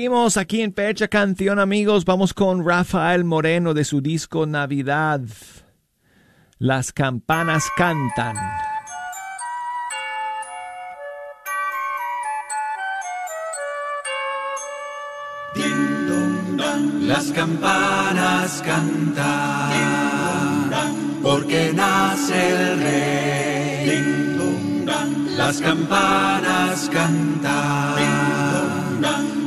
Seguimos 0.09 0.39
aquí 0.39 0.63
en 0.63 0.73
Fecha 0.73 1.07
Canción, 1.07 1.59
amigos. 1.59 2.07
Vamos 2.07 2.33
con 2.33 2.67
Rafael 2.67 3.25
Moreno 3.25 3.75
de 3.75 3.85
su 3.85 4.01
disco 4.01 4.47
Navidad. 4.47 5.21
Las 6.57 6.95
campanas 6.95 7.67
cantan. 7.77 8.35
Las 17.07 17.31
campanas 17.33 18.63
cantan 18.65 19.69
porque 21.23 21.71
nace 21.75 22.49
el 22.49 22.81
rey. 22.81 24.07
Las 25.37 25.61
campanas 25.61 26.89
cantan 26.91 28.39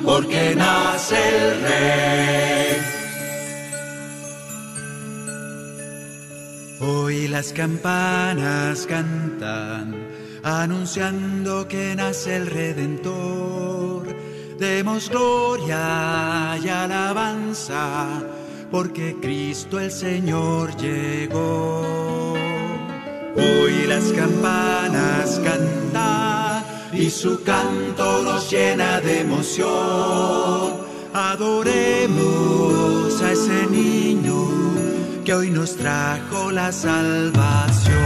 porque 0.04 0.56
nace 0.56 1.16
el 1.16 1.62
rey. 1.62 2.82
Hoy 6.80 7.28
las 7.28 7.54
campanas 7.54 8.88
cantan 8.88 9.96
anunciando 10.44 11.68
que 11.68 11.96
nace 11.96 12.38
el 12.38 12.48
Redentor. 12.48 14.08
Demos 14.58 15.10
gloria 15.10 16.58
y 16.64 16.68
alabanza 16.68 18.22
porque 18.72 19.18
Cristo 19.22 19.80
el 19.80 19.92
Señor 19.92 20.76
llegó. 20.78 22.34
Hoy 23.36 23.88
las 23.88 24.12
campanas 24.12 25.40
cantan 25.44 25.92
y 26.94 27.10
su 27.10 27.42
canto 27.44 28.22
nos 28.22 28.52
llena 28.52 29.00
de 29.02 29.22
emoción. 29.22 30.82
Adoremos 31.14 32.22
a 33.22 33.32
ese 33.32 33.68
niño 33.68 34.48
que 35.24 35.34
hoy 35.34 35.50
nos 35.50 35.76
trajo 35.78 36.52
la 36.52 36.72
salvación. 36.72 37.98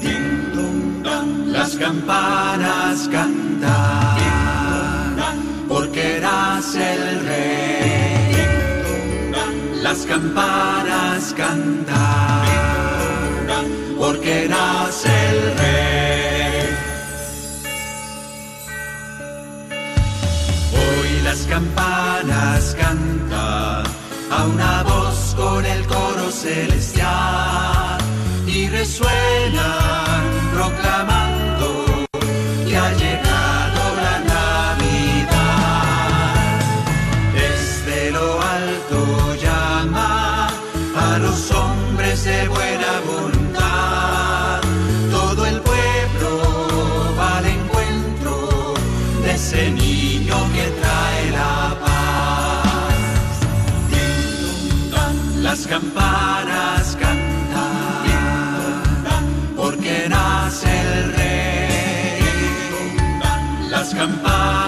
Ding, 0.00 0.52
dong, 0.54 1.02
dong, 1.02 1.46
Las 1.48 1.76
campanas 1.76 3.08
cantan 3.10 4.16
porque 5.68 6.18
nace 6.20 6.94
el 6.94 7.26
rey. 7.26 8.34
Las 9.82 10.06
campanas 10.06 11.34
cantan 11.36 12.44
porque 13.98 14.46
nace 14.48 15.13
celestial 26.54 27.98
y 28.46 28.68
resuena. 28.68 30.13
Campana. 64.04 64.63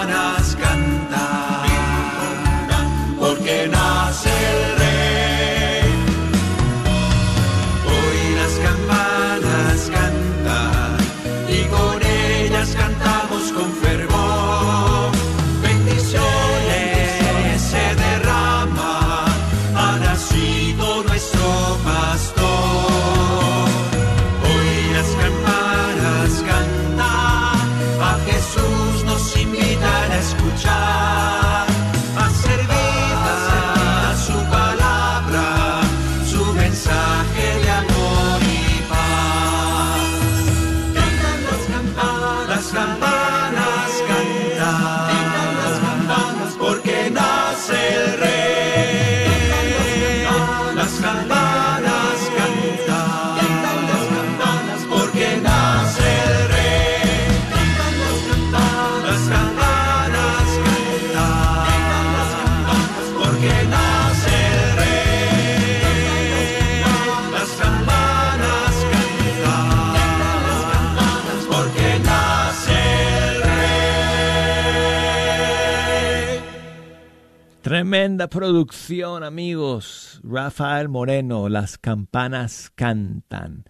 Tremenda 77.87 78.27
producción, 78.27 79.23
amigos. 79.23 80.19
Rafael 80.21 80.89
Moreno, 80.89 81.47
Las 81.47 81.77
campanas 81.77 82.69
cantan. 82.75 83.63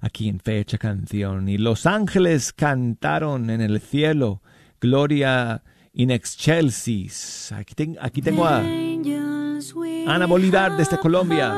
Aquí 0.00 0.30
en 0.30 0.40
fecha 0.40 0.78
canción. 0.78 1.46
Y 1.46 1.58
los 1.58 1.84
ángeles 1.84 2.54
cantaron 2.54 3.50
en 3.50 3.60
el 3.60 3.82
cielo. 3.82 4.40
Gloria 4.80 5.62
in 5.92 6.10
excelsis. 6.10 7.52
Aquí, 7.52 7.74
ten, 7.74 7.98
aquí 8.00 8.22
tengo 8.22 8.46
a 8.46 8.60
Ana 10.06 10.24
Bolívar 10.24 10.78
desde 10.78 10.96
Colombia. 10.96 11.52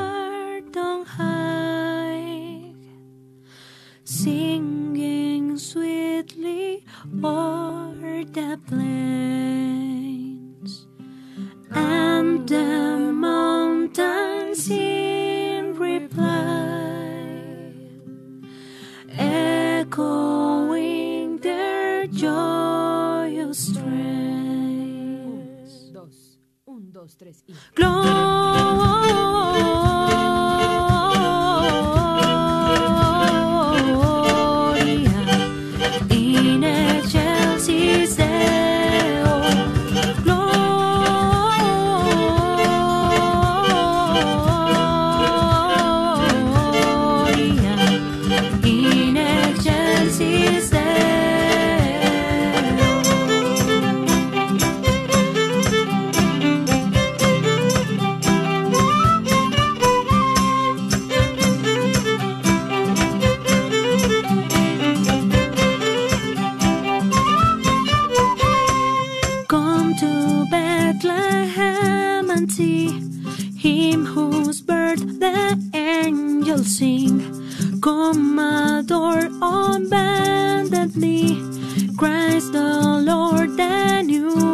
and 11.74 12.48
the 12.48 12.98
mountains 13.12 14.70
in 14.70 15.74
reply, 15.76 17.42
echoing 19.18 21.38
their 21.38 22.06
Come 69.52 69.94
to 69.96 70.46
Bethlehem 70.50 72.30
and 72.30 72.50
see 72.50 72.88
him 73.54 74.06
whose 74.06 74.62
birth 74.62 75.20
the 75.20 75.60
angels 75.74 76.78
sing. 76.78 77.20
Come 77.82 78.38
adore 78.38 79.26
abundantly 79.42 81.36
Christ 81.98 82.54
the 82.54 83.02
Lord, 83.04 83.58
the 83.58 84.00
new 84.00 84.51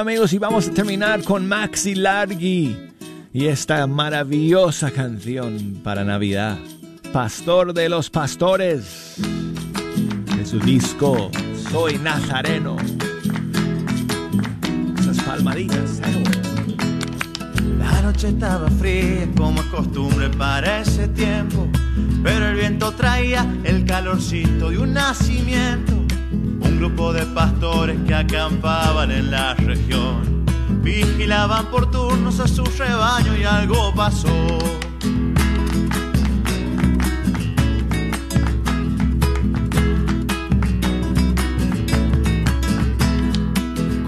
amigos, 0.00 0.32
y 0.32 0.38
vamos 0.38 0.66
a 0.66 0.70
terminar 0.72 1.22
con 1.24 1.46
Maxi 1.46 1.94
Largi 1.94 2.74
y 3.34 3.46
esta 3.46 3.86
maravillosa 3.86 4.90
canción 4.90 5.78
para 5.84 6.04
Navidad, 6.04 6.56
Pastor 7.12 7.74
de 7.74 7.90
los 7.90 8.08
Pastores, 8.08 9.16
de 10.36 10.46
su 10.46 10.58
disco 10.58 11.30
Soy 11.70 11.98
Nazareno. 11.98 12.78
Esas 15.00 15.22
palmaditas. 15.22 16.00
¿eh? 16.00 16.24
La 17.78 18.00
noche 18.00 18.28
estaba 18.28 18.70
fría, 18.70 19.28
como 19.36 19.60
es 19.60 19.66
costumbre 19.66 20.30
para 20.30 20.80
ese 20.80 21.08
tiempo, 21.08 21.68
pero 22.22 22.48
el 22.48 22.56
viento 22.56 22.90
traía 22.92 23.46
el 23.64 23.84
calorcito 23.84 24.70
de 24.70 24.78
un 24.78 24.94
nacimiento 24.94 25.99
Grupo 26.80 27.12
de 27.12 27.26
pastores 27.26 27.98
que 28.06 28.14
acampaban 28.14 29.10
en 29.10 29.30
la 29.30 29.52
región, 29.52 30.46
vigilaban 30.82 31.66
por 31.66 31.90
turnos 31.90 32.40
a 32.40 32.48
su 32.48 32.64
rebaño 32.64 33.36
y 33.36 33.44
algo 33.44 33.94
pasó. 33.94 34.30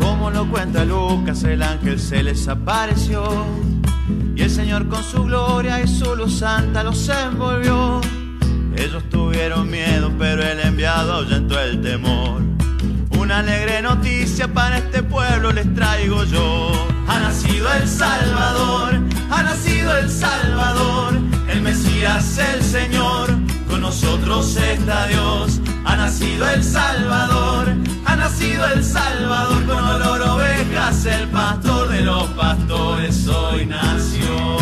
Como 0.01 0.31
lo 0.31 0.49
cuenta 0.49 0.87
Lucas, 0.87 1.45
el 1.45 1.63
ángel 1.63 2.01
se 2.01 2.23
les 2.23 2.49
apareció. 2.49 3.45
Y 4.35 4.41
el 4.41 4.51
Señor 4.51 4.89
con 4.89 5.05
su 5.05 5.25
gloria 5.25 5.83
y 5.83 5.87
su 5.87 6.17
luz 6.17 6.39
santa 6.39 6.83
los 6.83 7.07
envolvió. 7.11 8.01
Ellos 8.75 9.03
tuvieron 9.11 9.71
miedo, 9.71 10.11
pero 10.19 10.43
el 10.43 10.59
enviado 10.61 11.13
ahuyentó 11.13 11.61
el 11.61 11.83
temor. 11.83 12.52
Una 13.33 13.39
alegre 13.39 13.81
noticia 13.81 14.47
para 14.47 14.77
este 14.77 15.03
pueblo 15.03 15.53
les 15.53 15.75
traigo 15.75 16.23
yo. 16.25 16.71
Ha 17.09 17.19
nacido 17.19 17.73
el 17.73 17.89
Salvador, 17.89 19.01
ha 19.31 19.43
nacido 19.43 19.97
el 19.97 20.11
Salvador, 20.11 21.15
el 21.49 21.63
Mesías, 21.63 22.37
el 22.37 22.63
Señor, 22.63 23.31
con 23.71 23.81
nosotros 23.81 24.55
está 24.57 25.07
Dios. 25.07 25.63
Ha 25.87 25.97
nacido 25.97 26.47
el 26.47 26.63
Salvador, 26.63 27.75
ha 28.05 28.17
nacido 28.17 28.67
el 28.67 28.85
Salvador, 28.85 29.65
con 29.65 29.83
olor 29.83 30.21
ovejas, 30.21 31.07
el 31.07 31.27
pastor 31.29 31.89
de 31.89 32.03
los 32.03 32.25
pastores 32.33 33.27
hoy 33.29 33.65
nació. 33.65 34.62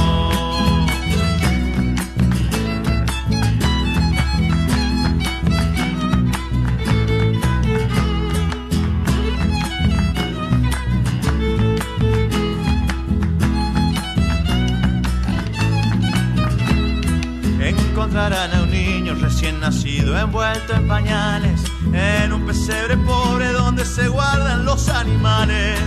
Encontrarán 18.00 18.54
a 18.54 18.62
un 18.62 18.70
niño 18.70 19.14
recién 19.16 19.60
nacido 19.60 20.18
envuelto 20.18 20.72
en 20.72 20.88
pañales, 20.88 21.60
en 21.92 22.32
un 22.32 22.46
pesebre 22.46 22.96
pobre 22.96 23.52
donde 23.52 23.84
se 23.84 24.08
guardan 24.08 24.64
los 24.64 24.88
animales. 24.88 25.78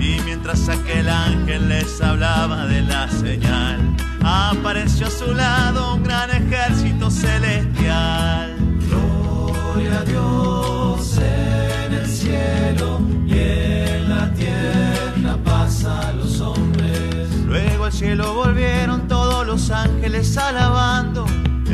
Y 0.00 0.18
mientras 0.24 0.66
aquel 0.70 1.10
ángel 1.10 1.68
les 1.68 2.00
hablaba 2.00 2.64
de 2.64 2.80
la 2.80 3.06
señal, 3.10 3.94
apareció 4.24 5.08
a 5.08 5.10
su 5.10 5.34
lado 5.34 5.96
un 5.96 6.04
gran 6.04 6.30
ejército 6.30 7.10
celestial. 7.10 8.56
Gloria 8.88 9.98
a 9.98 10.04
Dios 10.04 11.18
en 11.18 11.92
el 11.92 12.06
cielo 12.06 13.00
y 13.26 13.38
en 13.40 14.08
la 14.08 14.32
tierra 14.32 15.36
pasa 15.44 16.08
a 16.08 16.12
los 16.14 16.40
hombres. 16.40 17.28
Luego 17.44 17.84
al 17.84 17.92
cielo 17.92 18.32
volvieron 18.32 19.06
todos 19.06 19.46
los 19.46 19.70
ángeles 19.70 20.34
alabando. 20.38 21.26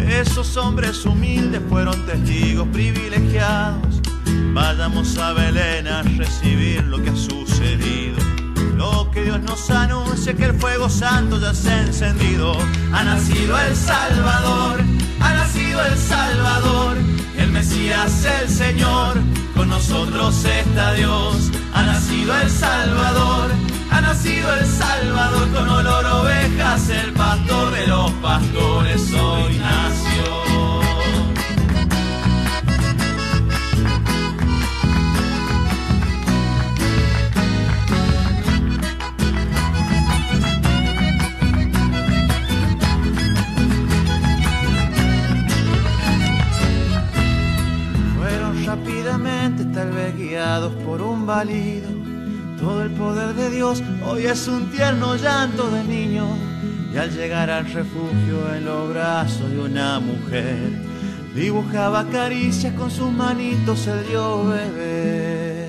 Esos 0.08 0.56
hombres 0.56 1.04
humildes 1.06 1.60
fueron 1.68 2.04
testigos 2.06 2.68
privilegiados. 2.68 4.00
Vayamos 4.52 5.16
a 5.18 5.32
Belén 5.32 5.88
a 5.88 6.02
recibir 6.02 6.82
lo 6.84 7.02
que 7.02 7.10
ha 7.10 7.16
sucedido. 7.16 8.16
Lo 8.76 9.10
que 9.10 9.24
Dios 9.24 9.40
nos 9.40 9.70
anuncia 9.70 10.34
que 10.34 10.44
el 10.44 10.54
fuego 10.54 10.88
santo 10.88 11.40
ya 11.40 11.54
se 11.54 11.70
ha 11.70 11.82
encendido. 11.82 12.56
Ha 12.92 13.04
nacido 13.04 13.58
el 13.58 13.74
Salvador, 13.74 14.80
ha 15.20 15.34
nacido 15.34 15.84
el 15.84 15.96
Salvador, 15.96 16.96
el 17.38 17.50
Mesías, 17.50 18.24
el 18.42 18.48
Señor. 18.48 19.16
Con 19.54 19.68
nosotros 19.68 20.44
está 20.44 20.92
Dios. 20.94 21.50
Ha 21.72 21.82
nacido 21.82 22.36
el 22.40 22.50
Salvador, 22.50 23.50
ha 23.90 24.00
nacido 24.00 24.54
el 24.54 24.66
Salvador 24.66 25.48
con 25.52 25.68
olor 25.68 26.04
ovejas, 26.06 26.88
el 26.88 27.12
pastor 27.12 27.72
de 27.72 27.86
los 27.86 28.10
pastores 28.12 29.12
hoy 29.12 29.58
nació. 29.58 30.44
Fueron 48.16 48.66
rápidamente, 48.66 49.64
tal 49.66 49.92
vez 49.92 50.16
guiados 50.16 50.72
por 50.84 51.00
un 51.02 51.26
válido. 51.26 52.03
Todo 52.64 52.82
el 52.82 52.92
poder 52.92 53.34
de 53.34 53.50
Dios 53.50 53.82
hoy 54.06 54.24
es 54.24 54.48
un 54.48 54.70
tierno 54.70 55.16
llanto 55.16 55.68
de 55.70 55.84
niño. 55.84 56.24
Y 56.94 56.96
al 56.96 57.10
llegar 57.10 57.50
al 57.50 57.70
refugio 57.70 58.54
en 58.54 58.64
los 58.64 58.88
brazos 58.88 59.50
de 59.50 59.60
una 59.60 60.00
mujer, 60.00 60.72
dibujaba 61.34 62.06
caricias 62.08 62.72
con 62.72 62.90
sus 62.90 63.12
manitos 63.12 63.86
el 63.86 64.08
Dios 64.08 64.48
bebé. 64.48 65.68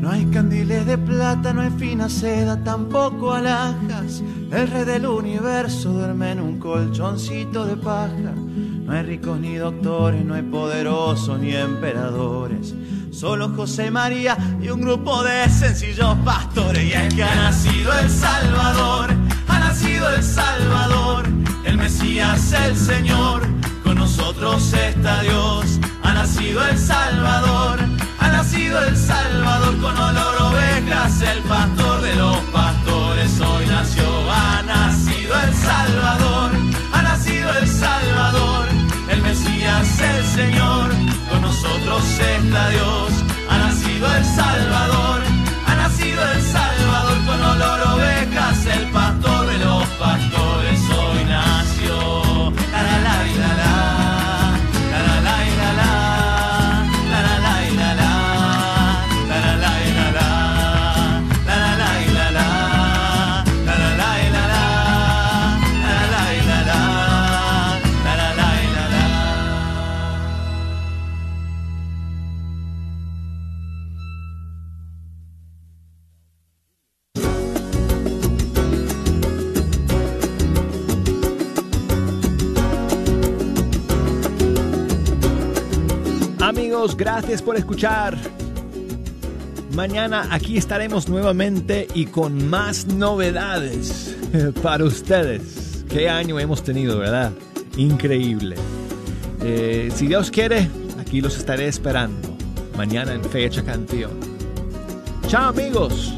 No 0.00 0.10
hay 0.10 0.26
candiles 0.26 0.86
de 0.86 0.96
plata, 0.96 1.52
no 1.52 1.62
hay 1.62 1.70
fina 1.70 2.08
seda, 2.08 2.62
tampoco 2.62 3.32
alhajas. 3.32 4.22
El 4.50 4.66
rey 4.70 4.84
del 4.84 5.06
universo 5.06 5.90
duerme 5.90 6.32
en 6.32 6.40
un 6.40 6.58
colchoncito 6.58 7.66
de 7.66 7.76
paja. 7.76 8.32
No 8.34 8.92
hay 8.92 9.02
ricos 9.02 9.38
ni 9.38 9.56
doctores, 9.56 10.24
no 10.24 10.32
hay 10.34 10.42
poderosos 10.42 11.38
ni 11.38 11.54
emperadores. 11.54 12.74
Solo 13.10 13.50
José 13.50 13.90
María 13.90 14.38
y 14.62 14.70
un 14.70 14.80
grupo 14.80 15.22
de 15.22 15.50
sencillos 15.50 16.16
pastores. 16.24 16.82
Y 16.82 16.92
es 16.92 17.14
que 17.14 17.22
ha 17.22 17.34
nacido 17.34 17.92
el 17.98 18.08
Salvador, 18.08 19.10
ha 19.48 19.58
nacido 19.58 20.08
el 20.08 20.22
Salvador, 20.22 21.24
el 21.66 21.76
Mesías, 21.76 22.52
el 22.52 22.74
Señor. 22.74 23.42
Con 23.84 23.96
nosotros 23.96 24.72
está 24.72 25.22
Dios, 25.22 25.78
ha 26.02 26.14
nacido 26.14 26.66
el 26.66 26.78
Salvador, 26.78 27.80
ha 28.18 28.28
nacido 28.28 28.82
el 28.82 28.96
Salvador 28.96 29.78
con 29.78 29.94
olor 29.94 30.42
ovejas, 30.52 31.20
el 31.20 31.42
pastor 31.42 32.00
de 32.00 32.14
los 32.14 32.36
pastores 32.50 33.40
hoy 33.40 33.66
nació. 33.66 34.27
Ha 36.92 37.02
nacido 37.02 37.50
el 37.58 37.66
Salvador, 37.66 38.66
el 39.10 39.22
Mesías, 39.22 40.00
el 40.00 40.24
Señor. 40.24 40.90
Con 41.30 41.40
nosotros 41.42 42.02
está 42.04 42.68
Dios, 42.68 43.12
ha 43.48 43.58
nacido 43.58 44.06
el 44.14 44.24
Salvador, 44.24 45.22
gracias 87.28 87.42
por 87.42 87.56
escuchar. 87.56 88.16
Mañana 89.74 90.28
aquí 90.30 90.56
estaremos 90.56 91.10
nuevamente 91.10 91.86
y 91.94 92.06
con 92.06 92.48
más 92.48 92.86
novedades 92.86 94.16
para 94.62 94.84
ustedes. 94.84 95.84
Qué 95.90 96.08
año 96.08 96.40
hemos 96.40 96.64
tenido, 96.64 96.98
¿verdad? 96.98 97.32
Increíble. 97.76 98.56
Eh, 99.42 99.90
si 99.94 100.06
Dios 100.06 100.30
quiere, 100.30 100.70
aquí 100.98 101.20
los 101.20 101.36
estaré 101.36 101.68
esperando. 101.68 102.34
Mañana 102.78 103.12
en 103.12 103.22
Fecha 103.22 103.62
Canción. 103.62 104.12
Chao 105.26 105.50
amigos. 105.50 106.17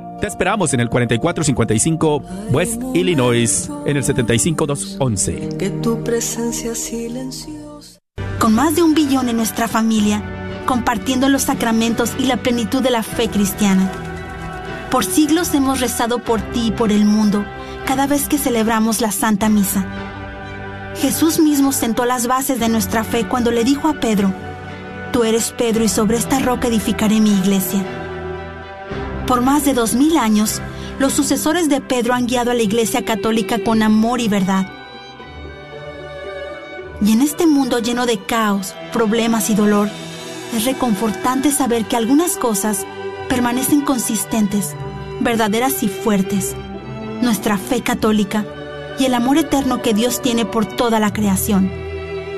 Te 0.21 0.27
esperamos 0.27 0.71
en 0.75 0.81
el 0.81 0.89
4455 0.89 2.21
West 2.51 2.79
Illinois, 2.93 3.71
en 3.87 3.97
el 3.97 4.03
75211. 4.03 5.57
Que 5.57 5.71
tu 5.71 6.03
presencia 6.03 6.75
silenciosa. 6.75 7.99
Con 8.37 8.53
más 8.53 8.75
de 8.75 8.83
un 8.83 8.93
billón 8.93 9.29
en 9.29 9.37
nuestra 9.37 9.67
familia, 9.67 10.21
compartiendo 10.67 11.27
los 11.27 11.41
sacramentos 11.41 12.13
y 12.19 12.27
la 12.27 12.37
plenitud 12.37 12.83
de 12.83 12.91
la 12.91 13.01
fe 13.01 13.29
cristiana. 13.29 13.91
Por 14.91 15.05
siglos 15.05 15.55
hemos 15.55 15.79
rezado 15.79 16.19
por 16.19 16.39
ti 16.39 16.67
y 16.67 16.71
por 16.71 16.91
el 16.91 17.03
mundo 17.03 17.43
cada 17.87 18.05
vez 18.05 18.27
que 18.27 18.37
celebramos 18.37 19.01
la 19.01 19.11
Santa 19.11 19.49
Misa. 19.49 19.83
Jesús 20.97 21.39
mismo 21.39 21.71
sentó 21.71 22.05
las 22.05 22.27
bases 22.27 22.59
de 22.59 22.69
nuestra 22.69 23.03
fe 23.03 23.27
cuando 23.27 23.49
le 23.49 23.63
dijo 23.63 23.87
a 23.87 23.93
Pedro, 23.93 24.31
Tú 25.11 25.23
eres 25.23 25.51
Pedro 25.57 25.83
y 25.83 25.89
sobre 25.89 26.17
esta 26.17 26.37
roca 26.37 26.67
edificaré 26.67 27.19
mi 27.19 27.31
iglesia. 27.31 27.83
Por 29.27 29.41
más 29.41 29.65
de 29.65 29.73
dos 29.73 29.93
mil 29.93 30.17
años, 30.17 30.61
los 30.99 31.13
sucesores 31.13 31.69
de 31.69 31.81
Pedro 31.81 32.13
han 32.13 32.27
guiado 32.27 32.51
a 32.51 32.53
la 32.53 32.63
Iglesia 32.63 33.03
Católica 33.05 33.63
con 33.63 33.81
amor 33.81 34.19
y 34.19 34.27
verdad. 34.27 34.67
Y 37.03 37.13
en 37.13 37.21
este 37.21 37.47
mundo 37.47 37.79
lleno 37.79 38.05
de 38.05 38.19
caos, 38.19 38.75
problemas 38.93 39.49
y 39.49 39.55
dolor, 39.55 39.89
es 40.55 40.65
reconfortante 40.65 41.51
saber 41.51 41.85
que 41.85 41.95
algunas 41.95 42.37
cosas 42.37 42.85
permanecen 43.29 43.81
consistentes, 43.81 44.75
verdaderas 45.21 45.81
y 45.83 45.87
fuertes. 45.87 46.55
Nuestra 47.21 47.57
fe 47.57 47.81
católica 47.81 48.45
y 48.99 49.05
el 49.05 49.13
amor 49.13 49.37
eterno 49.37 49.81
que 49.81 49.93
Dios 49.93 50.21
tiene 50.21 50.45
por 50.45 50.65
toda 50.65 50.99
la 50.99 51.13
creación. 51.13 51.71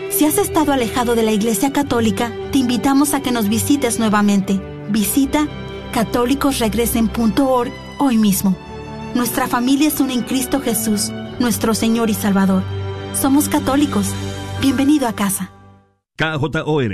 Si 0.10 0.26
has 0.26 0.38
estado 0.38 0.72
alejado 0.72 1.16
de 1.16 1.24
la 1.24 1.32
Iglesia 1.32 1.74
Católica, 1.74 2.32
te 2.52 2.60
invitamos 2.60 3.14
a 3.14 3.22
que 3.22 3.32
nos 3.32 3.50
visites 3.50 3.98
nuevamente. 4.00 4.62
Visita 4.90 5.48
católicosregresen.org 5.94 7.72
hoy 8.00 8.18
mismo. 8.18 8.58
Nuestra 9.16 9.48
familia 9.48 9.88
es 9.88 10.02
una 10.02 10.14
en 10.14 10.24
Cristo 10.24 10.60
Jesús, 10.60 11.12
nuestro 11.40 11.74
Señor 11.74 12.10
y 12.10 12.16
Salvador. 12.16 12.64
Somos 13.14 13.48
católicos. 13.48 14.08
Bienvenido 14.60 15.08
a 15.08 15.14
casa. 15.14 15.52
KJOR 16.18 16.94